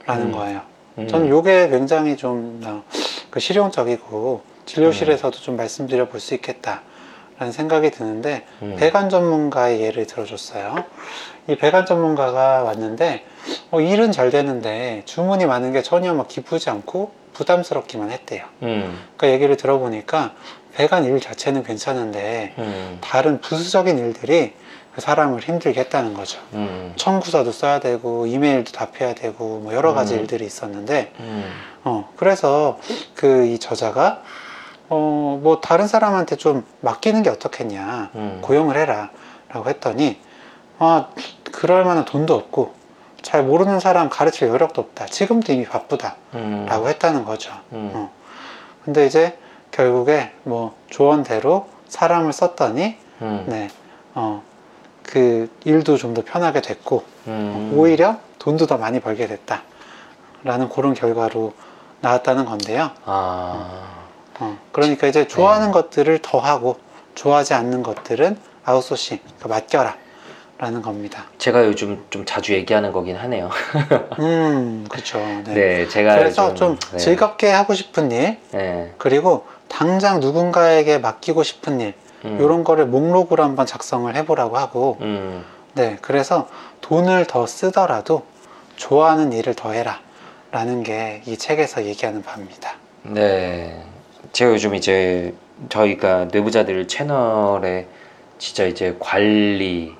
라는 0.05 0.27
음. 0.27 0.31
거예요. 0.31 0.61
음. 0.97 1.07
저는 1.07 1.29
요게 1.29 1.69
굉장히 1.69 2.17
좀 2.17 2.61
어, 2.65 2.83
그 3.29 3.39
실용적이고 3.39 4.41
진료실에서도 4.65 5.37
좀 5.39 5.55
말씀드려 5.57 6.07
볼 6.09 6.19
수 6.19 6.33
있겠다 6.33 6.81
라는 7.39 7.51
생각이 7.51 7.91
드는데 7.91 8.45
음. 8.61 8.75
배관 8.77 9.09
전문가의 9.09 9.81
예를 9.81 10.05
들어줬어요. 10.07 10.83
이 11.47 11.55
배관 11.55 11.85
전문가가 11.85 12.63
왔는데 12.63 13.25
어, 13.71 13.81
일은 13.81 14.11
잘 14.11 14.29
되는데 14.29 15.01
주문이 15.05 15.45
많은 15.45 15.73
게 15.73 15.81
전혀 15.81 16.13
막 16.13 16.27
기쁘지 16.27 16.69
않고 16.69 17.11
부담스럽기만 17.33 18.11
했대요. 18.11 18.45
음. 18.61 18.99
그러니까 19.17 19.29
얘기를 19.35 19.57
들어보니까 19.57 20.33
배관 20.75 21.05
일 21.05 21.19
자체는 21.19 21.63
괜찮은데 21.63 22.53
음. 22.57 22.97
다른 23.01 23.41
부수적인 23.41 23.97
일들이 23.97 24.53
그 24.95 25.01
사람을 25.01 25.41
힘들게 25.41 25.79
했다는 25.81 26.13
거죠. 26.13 26.39
음. 26.53 26.93
청구서도 26.95 27.51
써야 27.51 27.79
되고 27.79 28.27
이메일도 28.27 28.71
답해야 28.71 29.15
되고 29.15 29.59
뭐 29.59 29.73
여러 29.73 29.93
가지 29.95 30.13
음. 30.13 30.19
일들이 30.19 30.45
있었는데 30.45 31.13
음. 31.19 31.51
어 31.83 32.09
그래서 32.15 32.79
그 33.15 33.45
이 33.47 33.57
저자가 33.57 34.21
어 34.93 35.23
뭐 35.43 35.59
다른 35.59 35.87
사람한테 35.87 36.35
좀 36.37 36.63
맡기는 36.81 37.21
게 37.23 37.29
어떻겠냐 37.29 38.11
음. 38.15 38.39
고용을 38.41 38.77
해라 38.77 39.09
라고 39.49 39.67
했더니 39.69 40.19
아 40.79 41.07
그럴 41.51 41.83
만한 41.83 42.05
돈도 42.05 42.33
없고 42.33 42.73
잘 43.21 43.43
모르는 43.43 43.79
사람 43.79 44.09
가르칠 44.09 44.47
여력도 44.47 44.81
없다 44.81 45.05
지금도 45.07 45.51
이미 45.53 45.65
바쁘다라고 45.65 46.17
음. 46.35 46.87
했다는 46.87 47.25
거죠. 47.25 47.51
음. 47.73 47.91
어. 47.93 48.11
근데 48.85 49.05
이제 49.05 49.37
결국에 49.71 50.31
뭐 50.43 50.75
조언대로 50.89 51.67
사람을 51.87 52.31
썼더니 52.33 52.97
음. 53.21 53.45
네, 53.47 53.69
어, 54.13 54.43
그 55.03 55.49
일도 55.65 55.97
좀 55.97 56.13
더 56.13 56.23
편하게 56.23 56.61
됐고 56.61 57.03
음. 57.27 57.73
오히려 57.75 58.17
돈도 58.39 58.67
더 58.67 58.77
많이 58.77 58.99
벌게 58.99 59.27
됐다 59.27 59.63
라는 60.43 60.69
그런 60.69 60.93
결과로 60.93 61.53
나왔다는 62.01 62.45
건데요. 62.45 62.91
아. 63.05 64.02
어, 64.39 64.57
그러니까 64.71 65.07
이제 65.07 65.27
좋아하는 65.27 65.67
네. 65.67 65.73
것들을 65.73 66.19
더 66.21 66.39
하고 66.39 66.77
좋아하지 67.15 67.53
않는 67.53 67.83
것들은 67.83 68.37
아웃소싱, 68.65 69.19
그러니까 69.39 69.47
맡겨라 69.49 69.97
라는 70.57 70.81
겁니다. 70.81 71.25
제가 71.37 71.65
요즘 71.65 72.03
좀 72.09 72.25
자주 72.25 72.53
얘기하는 72.53 72.91
거긴 72.91 73.15
하네요. 73.17 73.49
음, 74.19 74.85
그렇죠. 74.89 75.17
네. 75.19 75.53
네, 75.53 75.87
제가 75.87 76.15
그래서 76.15 76.53
좀, 76.53 76.77
네. 76.91 76.97
즐겁게 76.97 77.49
하고 77.51 77.73
싶은 77.73 78.11
일, 78.11 78.37
네. 78.51 78.93
그리고 78.97 79.45
당장 79.67 80.19
누군가에게 80.19 80.99
맡기고 80.99 81.43
싶은 81.43 81.81
일, 81.81 81.93
음. 82.25 82.37
이런 82.39 82.63
거를 82.63 82.85
목록으로 82.85 83.43
한번 83.43 83.65
작성을 83.65 84.13
해보라고 84.15 84.57
하고, 84.57 84.97
음. 85.01 85.43
네, 85.73 85.97
그래서 86.01 86.47
돈을 86.81 87.25
더 87.25 87.45
쓰더라도 87.45 88.23
좋아하는 88.75 89.33
일을 89.33 89.53
더 89.55 89.71
해라. 89.71 89.99
라는 90.51 90.83
게 90.83 91.23
이 91.25 91.35
책에서 91.35 91.83
얘기하는 91.85 92.21
바입니다. 92.21 92.75
네. 93.01 93.83
제가 94.33 94.51
요즘 94.51 94.73
이제 94.73 95.33
저희가 95.69 96.25
뇌부자들 96.31 96.87
채널에 96.87 97.85
진짜 98.39 98.65
이제 98.65 98.95
관리 98.99 99.93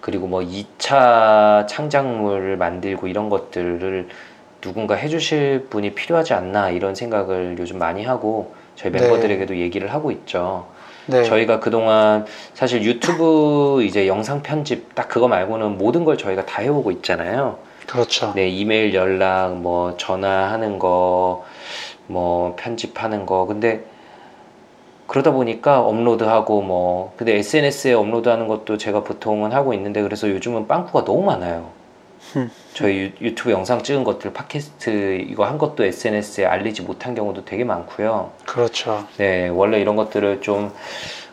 그리고 0.00 0.28
뭐 0.28 0.40
2차 0.40 1.66
창작물을 1.66 2.56
만들고 2.56 3.08
이런 3.08 3.28
것들을 3.28 4.08
누군가 4.60 4.94
해주실 4.94 5.66
분이 5.70 5.94
필요하지 5.94 6.34
않나 6.34 6.70
이런 6.70 6.94
생각을 6.94 7.56
요즘 7.58 7.78
많이 7.78 8.04
하고 8.04 8.54
저희 8.76 8.92
네. 8.92 9.00
멤버들에게도 9.00 9.56
얘기를 9.56 9.92
하고 9.92 10.12
있죠. 10.12 10.66
네. 11.06 11.24
저희가 11.24 11.58
그동안 11.58 12.24
사실 12.54 12.84
유튜브 12.84 13.82
이제 13.82 14.06
영상 14.06 14.44
편집 14.44 14.94
딱 14.94 15.08
그거 15.08 15.26
말고는 15.26 15.78
모든 15.78 16.04
걸 16.04 16.16
저희가 16.16 16.46
다 16.46 16.62
해오고 16.62 16.92
있잖아요. 16.92 17.58
그렇죠. 17.88 18.32
네, 18.36 18.48
이메일 18.48 18.94
연락, 18.94 19.56
뭐 19.56 19.96
전화하는 19.96 20.78
거, 20.78 21.44
뭐 22.12 22.54
편집하는 22.56 23.26
거. 23.26 23.46
근데 23.46 23.84
그러다 25.06 25.32
보니까 25.32 25.80
업로드하고 25.80 26.62
뭐 26.62 27.12
근데 27.16 27.36
SNS에 27.36 27.92
업로드하는 27.94 28.48
것도 28.48 28.78
제가 28.78 29.02
보통은 29.02 29.52
하고 29.52 29.74
있는데 29.74 30.02
그래서 30.02 30.30
요즘은 30.30 30.68
빵꾸가 30.68 31.04
너무 31.04 31.22
많아요. 31.22 31.70
음. 32.36 32.50
저희 32.72 33.12
유, 33.20 33.26
유튜브 33.26 33.50
영상 33.50 33.82
찍은 33.82 34.04
것들 34.04 34.32
팟캐스트 34.32 35.26
이거 35.28 35.44
한 35.44 35.58
것도 35.58 35.84
SNS에 35.84 36.46
알리지 36.46 36.82
못한 36.82 37.14
경우도 37.14 37.44
되게 37.44 37.64
많고요. 37.64 38.30
그렇죠. 38.46 39.04
네, 39.18 39.48
원래 39.48 39.80
이런 39.80 39.96
것들을 39.96 40.40
좀 40.40 40.72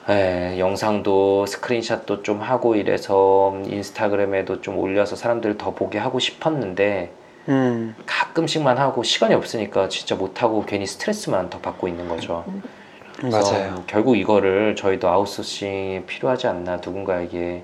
에, 0.09 0.57
영상도 0.59 1.45
스크린샷도 1.45 2.23
좀 2.23 2.41
하고 2.41 2.75
이래서 2.75 3.55
인스타그램에도 3.65 4.61
좀 4.61 4.77
올려서 4.77 5.15
사람들 5.15 5.57
더 5.57 5.71
보게 5.75 5.99
하고 5.99 6.19
싶었는데 6.19 7.11
음, 7.49 7.95
가끔씩만 8.05 8.77
하고 8.77 9.03
시간이 9.03 9.33
없으니까 9.33 9.89
진짜 9.89 10.15
못하고 10.15 10.65
괜히 10.65 10.85
스트레스만 10.85 11.49
더 11.49 11.59
받고 11.59 11.87
있는 11.87 12.07
거죠. 12.07 12.45
맞아요. 13.23 13.83
결국 13.87 14.17
이거를 14.17 14.75
저희도 14.75 15.09
아웃소싱이 15.09 16.03
필요하지 16.05 16.47
않나 16.47 16.77
누군가에게 16.77 17.63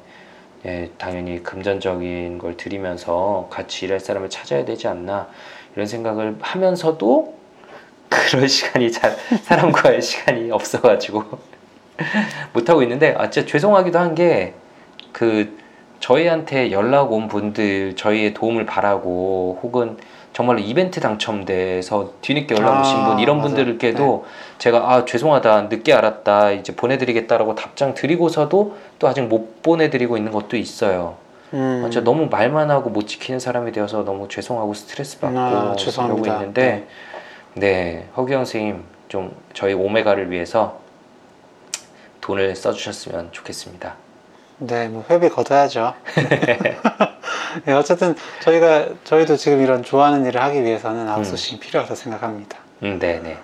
예, 0.65 0.91
당연히 0.98 1.43
금전적인 1.43 2.39
걸 2.39 2.58
드리면서 2.58 3.48
같이 3.52 3.86
일할 3.86 4.00
사람을 4.00 4.30
찾아야 4.32 4.65
되지 4.65 4.88
않나 4.88 5.28
이런 5.76 5.86
생각을 5.86 6.38
하면서도 6.41 7.36
그럴 8.10 8.50
시간이 8.50 8.91
잘 8.91 9.15
사람과의 9.43 10.02
시간이 10.02 10.52
없어가지고 10.52 11.24
못하고 12.54 12.82
있는데 12.84 13.13
아 13.17 13.30
진짜 13.30 13.48
죄송하기도 13.48 14.00
한 14.00 14.15
게 14.15 14.54
그 15.12 15.58
저희한테 16.06 16.72
연락 16.72 17.12
온 17.12 17.28
분들 17.28 17.96
저희의 17.96 18.36
도움을 18.36 18.68
바라고 18.68 19.60
혹은 19.63 19.98
정말로 20.34 20.60
이벤트 20.60 21.00
당첨돼서 21.00 22.12
뒤늦게 22.22 22.56
연락 22.56 22.82
오신 22.82 22.96
아, 22.96 23.08
분 23.08 23.20
이런 23.20 23.38
맞아요. 23.38 23.56
분들께도 23.56 24.26
제가 24.60 24.91
아 24.94 25.06
죄송하다 25.06 25.63
늦게 25.63 25.94
알았다 25.94 26.52
이제 26.52 26.76
보내드리겠다라고 26.76 27.56
답장 27.56 27.96
드리고서도 27.96 28.76
또 29.00 29.08
아직 29.08 29.22
못 29.22 29.63
보내드리고 29.63 30.15
있는 30.18 30.32
것도 30.32 30.58
있어요. 30.58 31.15
음, 31.54 31.82
아, 31.84 31.89
진짜 31.89 32.04
너무 32.04 32.28
말만 32.28 32.70
하고 32.70 32.91
못 32.91 33.08
지키는 33.08 33.39
사람이 33.39 33.72
되어서 33.72 34.04
너무 34.04 34.28
죄송하고 34.28 34.76
스트레스 34.76 35.20
받고 35.20 35.39
아, 35.39 35.50
그러고 35.50 35.76
죄송합니다. 35.78 36.34
있는데 36.36 36.88
네 37.56 38.10
허규영 38.15 38.46
선생님 38.46 38.84
좀 39.08 39.36
저희 39.54 39.74
오메가를 39.74 40.30
위해서 40.30 40.78
돈을 42.22 42.56
써주셨으면 42.56 43.30
좋겠습니다. 43.32 44.05
네, 44.58 44.88
뭐 44.88 45.04
회비 45.10 45.30
걷어야죠. 45.30 45.94
네, 47.65 47.74
어쨌든 47.74 48.15
저희가 48.41 48.88
저희도 49.04 49.38
지금 49.38 49.62
이런 49.62 49.84
좋아하는 49.84 50.26
일을 50.26 50.41
하기 50.41 50.63
위해서는 50.63 51.08
아웃소싱이 51.10 51.60
필요하다고 51.60 51.96
생각합니다. 51.96 52.58
음, 52.84 53.00
네 53.00 53.20
네. 53.22 53.38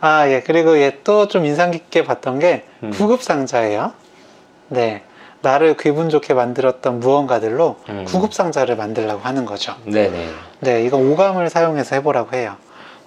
아, 0.00 0.28
예. 0.28 0.42
그리고 0.42 0.78
예, 0.78 1.00
또 1.04 1.28
좀 1.28 1.44
인상 1.44 1.70
깊게 1.70 2.04
봤던 2.04 2.38
게 2.38 2.64
음. 2.82 2.90
구급 2.90 3.22
상자예요. 3.22 3.92
네. 4.68 5.02
나를 5.42 5.76
기분 5.76 6.08
좋게 6.08 6.32
만들었던 6.32 7.00
무언가들로 7.00 7.76
음. 7.90 8.04
구급 8.06 8.32
상자를 8.32 8.76
만들려고 8.76 9.20
하는 9.20 9.44
거죠. 9.44 9.74
네 9.84 10.08
네. 10.08 10.28
네, 10.60 10.84
이거 10.84 10.96
오감을 10.96 11.50
사용해서 11.50 11.96
해 11.96 12.02
보라고 12.02 12.34
해요. 12.34 12.56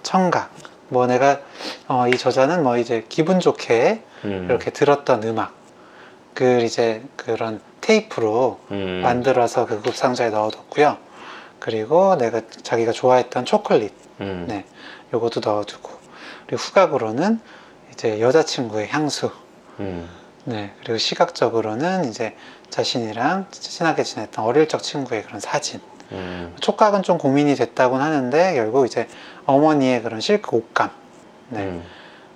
청각. 0.04 0.50
뭐 0.88 1.06
내가 1.06 1.40
어, 1.88 2.06
이 2.08 2.16
저자는 2.16 2.62
뭐 2.62 2.78
이제 2.78 3.04
기분 3.08 3.40
좋게 3.40 4.02
음, 4.24 4.46
이렇게 4.48 4.70
들었던 4.70 5.22
음악. 5.24 5.52
그 6.38 6.62
이제 6.62 7.02
그런 7.16 7.60
테이프로 7.80 8.60
음, 8.70 9.00
만들어서 9.02 9.66
그 9.66 9.78
구급 9.78 9.96
상자에 9.96 10.30
넣어뒀고요. 10.30 10.96
그리고 11.58 12.14
내가 12.14 12.42
자기가 12.62 12.92
좋아했던 12.92 13.44
초콜릿. 13.44 13.92
음, 14.20 14.44
네. 14.46 14.64
요것도 15.12 15.40
넣어두고. 15.44 15.90
그리고 16.46 16.62
후각으로는 16.62 17.40
이제 17.92 18.20
여자친구의 18.20 18.86
향수. 18.86 19.32
음, 19.80 20.08
네. 20.44 20.72
그리고 20.78 20.98
시각적으로는 20.98 22.04
이제 22.04 22.36
자신이랑 22.70 23.46
친하게 23.50 24.04
지냈던 24.04 24.44
어릴 24.44 24.68
적 24.68 24.80
친구의 24.80 25.24
그런 25.24 25.40
사진. 25.40 25.80
음, 26.12 26.54
촉각은 26.60 27.02
좀 27.02 27.18
고민이 27.18 27.56
됐다고는 27.56 28.06
하는데 28.06 28.54
결국 28.54 28.86
이제 28.86 29.08
어머니의 29.44 30.02
그런 30.02 30.20
실크 30.20 30.54
옷감. 30.54 30.90
네. 31.48 31.64
음, 31.64 31.84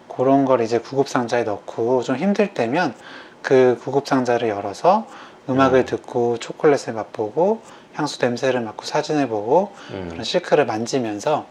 그런 0.09 0.45
걸 0.45 0.61
이제 0.61 0.81
구급 0.81 1.09
상자에 1.09 1.45
넣고 1.45 2.03
좀 2.03 2.17
힘들 2.17 2.53
때면 2.53 2.97
그 3.43 3.79
구급 3.83 4.07
상자를 4.07 4.49
열어서 4.49 5.07
음악을 5.49 5.81
음. 5.81 5.85
듣고 5.85 6.39
초콜릿을 6.39 6.95
맛보고 6.95 7.61
향수 7.95 8.19
냄새를 8.25 8.61
맡고 8.61 8.85
사진을 8.85 9.29
보고 9.29 9.73
음. 9.91 10.09
그런 10.11 10.25
실크를 10.25 10.65
만지면서 10.65 11.47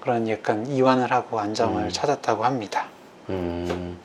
그런 0.00 0.28
약간 0.28 0.66
이완을 0.66 1.12
하고 1.12 1.40
안정을 1.40 1.84
음. 1.84 1.88
찾았다고 1.90 2.44
합니다. 2.44 2.86
음, 3.30 3.98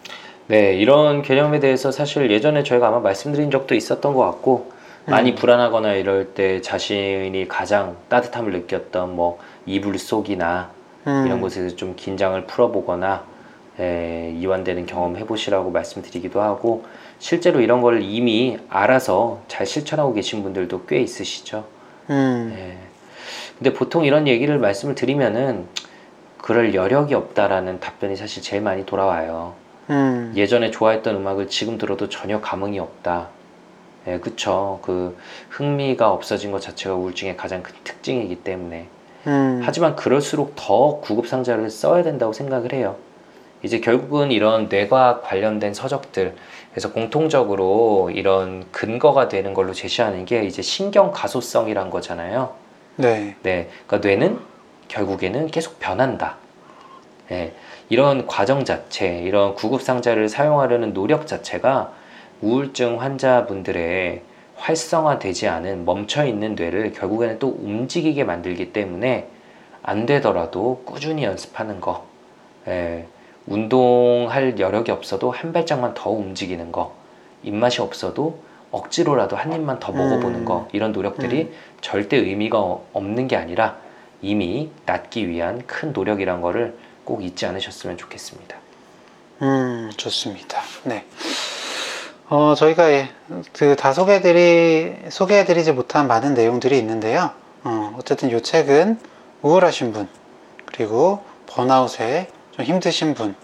네, 0.47 0.73
이런 0.73 1.21
개념에 1.21 1.59
대해서 1.59 1.91
사실 1.91 2.29
예전에 2.29 2.63
저희가 2.63 2.87
아마 2.87 2.99
말씀드린 2.99 3.51
적도 3.51 3.75
있었던 3.75 4.13
것 4.13 4.21
같고 4.25 4.71
많이 5.05 5.31
음. 5.31 5.35
불안하거나 5.35 5.93
이럴 5.93 6.33
때 6.33 6.61
자신이 6.61 7.47
가장 7.47 7.97
따뜻함을 8.09 8.51
느꼈던 8.53 9.15
뭐 9.15 9.39
이불 9.65 9.97
속이나 9.97 10.69
음. 11.07 11.23
이런 11.25 11.41
곳에서 11.41 11.75
좀 11.75 11.95
긴장을 11.95 12.41
풀어보거나 12.45 13.23
에, 13.79 14.33
이완되는 14.37 14.85
경험 14.85 15.17
해보시라고 15.17 15.71
말씀드리기도 15.71 16.41
하고 16.41 16.85
실제로 17.23 17.61
이런 17.61 17.79
걸 17.79 18.01
이미 18.01 18.57
알아서 18.67 19.39
잘 19.47 19.65
실천하고 19.65 20.13
계신 20.13 20.43
분들도 20.43 20.83
꽤 20.87 20.99
있으시죠. 20.99 21.63
음. 22.09 22.53
예. 22.53 22.77
근데 23.57 23.71
보통 23.71 24.03
이런 24.03 24.27
얘기를 24.27 24.59
말씀을 24.59 24.93
드리면은 24.93 25.65
그럴 26.37 26.75
여력이 26.75 27.13
없다라는 27.13 27.79
답변이 27.79 28.17
사실 28.17 28.43
제일 28.43 28.61
많이 28.61 28.85
돌아와요. 28.85 29.53
음. 29.89 30.33
예전에 30.35 30.69
좋아했던 30.69 31.15
음악을 31.15 31.47
지금 31.47 31.77
들어도 31.77 32.09
전혀 32.09 32.41
감흥이 32.41 32.77
없다. 32.77 33.29
예, 34.07 34.19
그쵸. 34.19 34.79
그 34.81 35.17
흥미가 35.49 36.11
없어진 36.11 36.51
것 36.51 36.59
자체가 36.59 36.93
우울증의 36.93 37.37
가장 37.37 37.63
큰 37.63 37.73
특징이기 37.85 38.43
때문에. 38.43 38.87
음. 39.27 39.61
하지만 39.63 39.95
그럴수록 39.95 40.57
더 40.57 40.99
구급 40.99 41.29
상자를 41.29 41.69
써야 41.69 42.03
된다고 42.03 42.33
생각을 42.33 42.73
해요. 42.73 42.97
이제 43.63 43.79
결국은 43.79 44.31
이런 44.31 44.67
뇌과학 44.69 45.23
관련된 45.23 45.73
서적들, 45.73 46.35
그래서 46.71 46.91
공통적으로 46.91 48.11
이런 48.13 48.65
근거가 48.71 49.29
되는 49.29 49.53
걸로 49.53 49.73
제시하는 49.73 50.25
게 50.25 50.43
이제 50.43 50.61
신경 50.61 51.11
가소성이란 51.11 51.89
거잖아요. 51.89 52.53
네. 52.97 53.35
네, 53.41 53.69
그러니까 53.87 54.07
뇌는 54.07 54.39
결국에는 54.89 55.47
계속 55.47 55.79
변한다. 55.79 56.35
네, 57.29 57.53
이런 57.89 58.27
과정 58.27 58.65
자체, 58.65 59.19
이런 59.19 59.55
구급 59.55 59.81
상자를 59.81 60.27
사용하려는 60.29 60.93
노력 60.93 61.25
자체가 61.25 61.93
우울증 62.41 63.01
환자분들의 63.01 64.21
활성화되지 64.55 65.47
않은 65.47 65.85
멈춰 65.85 66.25
있는 66.25 66.55
뇌를 66.55 66.91
결국에는 66.91 67.39
또 67.39 67.57
움직이게 67.59 68.23
만들기 68.23 68.73
때문에 68.73 69.27
안 69.81 70.05
되더라도 70.05 70.83
꾸준히 70.85 71.23
연습하는 71.23 71.79
거, 71.81 72.05
예, 72.67 73.07
운동할 73.47 74.57
여력이 74.57 74.91
없어도 74.91 75.31
한 75.31 75.53
발짝만 75.53 75.93
더 75.93 76.09
움직이는 76.09 76.71
거, 76.71 76.93
입맛이 77.43 77.81
없어도 77.81 78.39
억지로라도 78.71 79.35
한 79.35 79.53
입만 79.53 79.79
더 79.79 79.91
먹어보는 79.91 80.41
음. 80.41 80.45
거, 80.45 80.67
이런 80.71 80.91
노력들이 80.93 81.51
절대 81.81 82.17
의미가 82.17 82.59
어- 82.59 82.85
없는 82.93 83.27
게 83.27 83.35
아니라 83.35 83.77
이미 84.21 84.71
낫기 84.85 85.27
위한 85.29 85.63
큰 85.67 85.93
노력이란 85.93 86.41
거를 86.41 86.75
꼭 87.03 87.23
잊지 87.23 87.45
않으셨으면 87.45 87.97
좋겠습니다. 87.97 88.57
음, 89.41 89.91
좋습니다. 89.97 90.61
네. 90.83 91.05
어, 92.29 92.55
저희가 92.55 92.91
예, 92.91 93.09
그다 93.51 93.91
소개해드리, 93.93 95.09
소개해드리지 95.09 95.73
못한 95.73 96.07
많은 96.07 96.33
내용들이 96.33 96.77
있는데요. 96.79 97.31
어, 97.65 97.95
어쨌든 97.99 98.35
이 98.35 98.41
책은 98.41 98.97
우울하신 99.41 99.91
분, 99.91 100.07
그리고 100.65 101.21
번아웃에 101.47 102.29
좀 102.55 102.65
힘드신 102.65 103.13
분, 103.13 103.35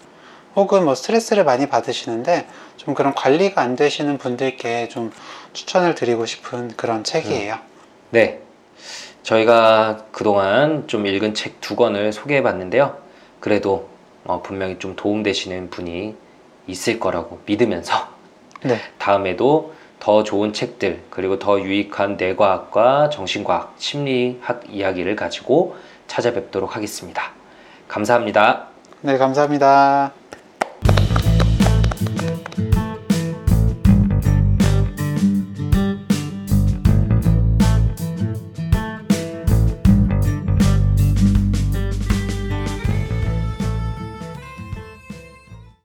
혹은 0.56 0.84
뭐 0.84 0.94
스트레스를 0.94 1.44
많이 1.44 1.68
받으시는데 1.68 2.46
좀 2.76 2.94
그런 2.94 3.14
관리가 3.14 3.60
안 3.60 3.76
되시는 3.76 4.18
분들께 4.18 4.88
좀 4.88 5.12
추천을 5.52 5.94
드리고 5.94 6.26
싶은 6.26 6.76
그런 6.76 7.04
책이에요. 7.04 7.58
네. 8.10 8.40
저희가 9.22 10.06
그동안 10.12 10.88
좀 10.88 11.06
읽은 11.06 11.34
책 11.34 11.60
두 11.60 11.76
권을 11.76 12.12
소개해 12.12 12.42
봤는데요. 12.42 12.98
그래도 13.38 13.88
어, 14.24 14.42
분명히 14.42 14.78
좀 14.78 14.96
도움되시는 14.96 15.70
분이 15.70 16.16
있을 16.66 16.98
거라고 16.98 17.40
믿으면서 17.46 18.08
네. 18.64 18.80
다음에도 18.98 19.74
더 20.00 20.24
좋은 20.24 20.52
책들 20.52 21.02
그리고 21.10 21.38
더 21.38 21.60
유익한 21.60 22.16
뇌과학과 22.16 23.10
정신과학, 23.10 23.74
심리학 23.78 24.62
이야기를 24.68 25.14
가지고 25.14 25.76
찾아뵙도록 26.06 26.74
하겠습니다. 26.74 27.32
감사합니다. 27.86 28.69
네, 29.02 29.16
감사합니다. 29.16 30.12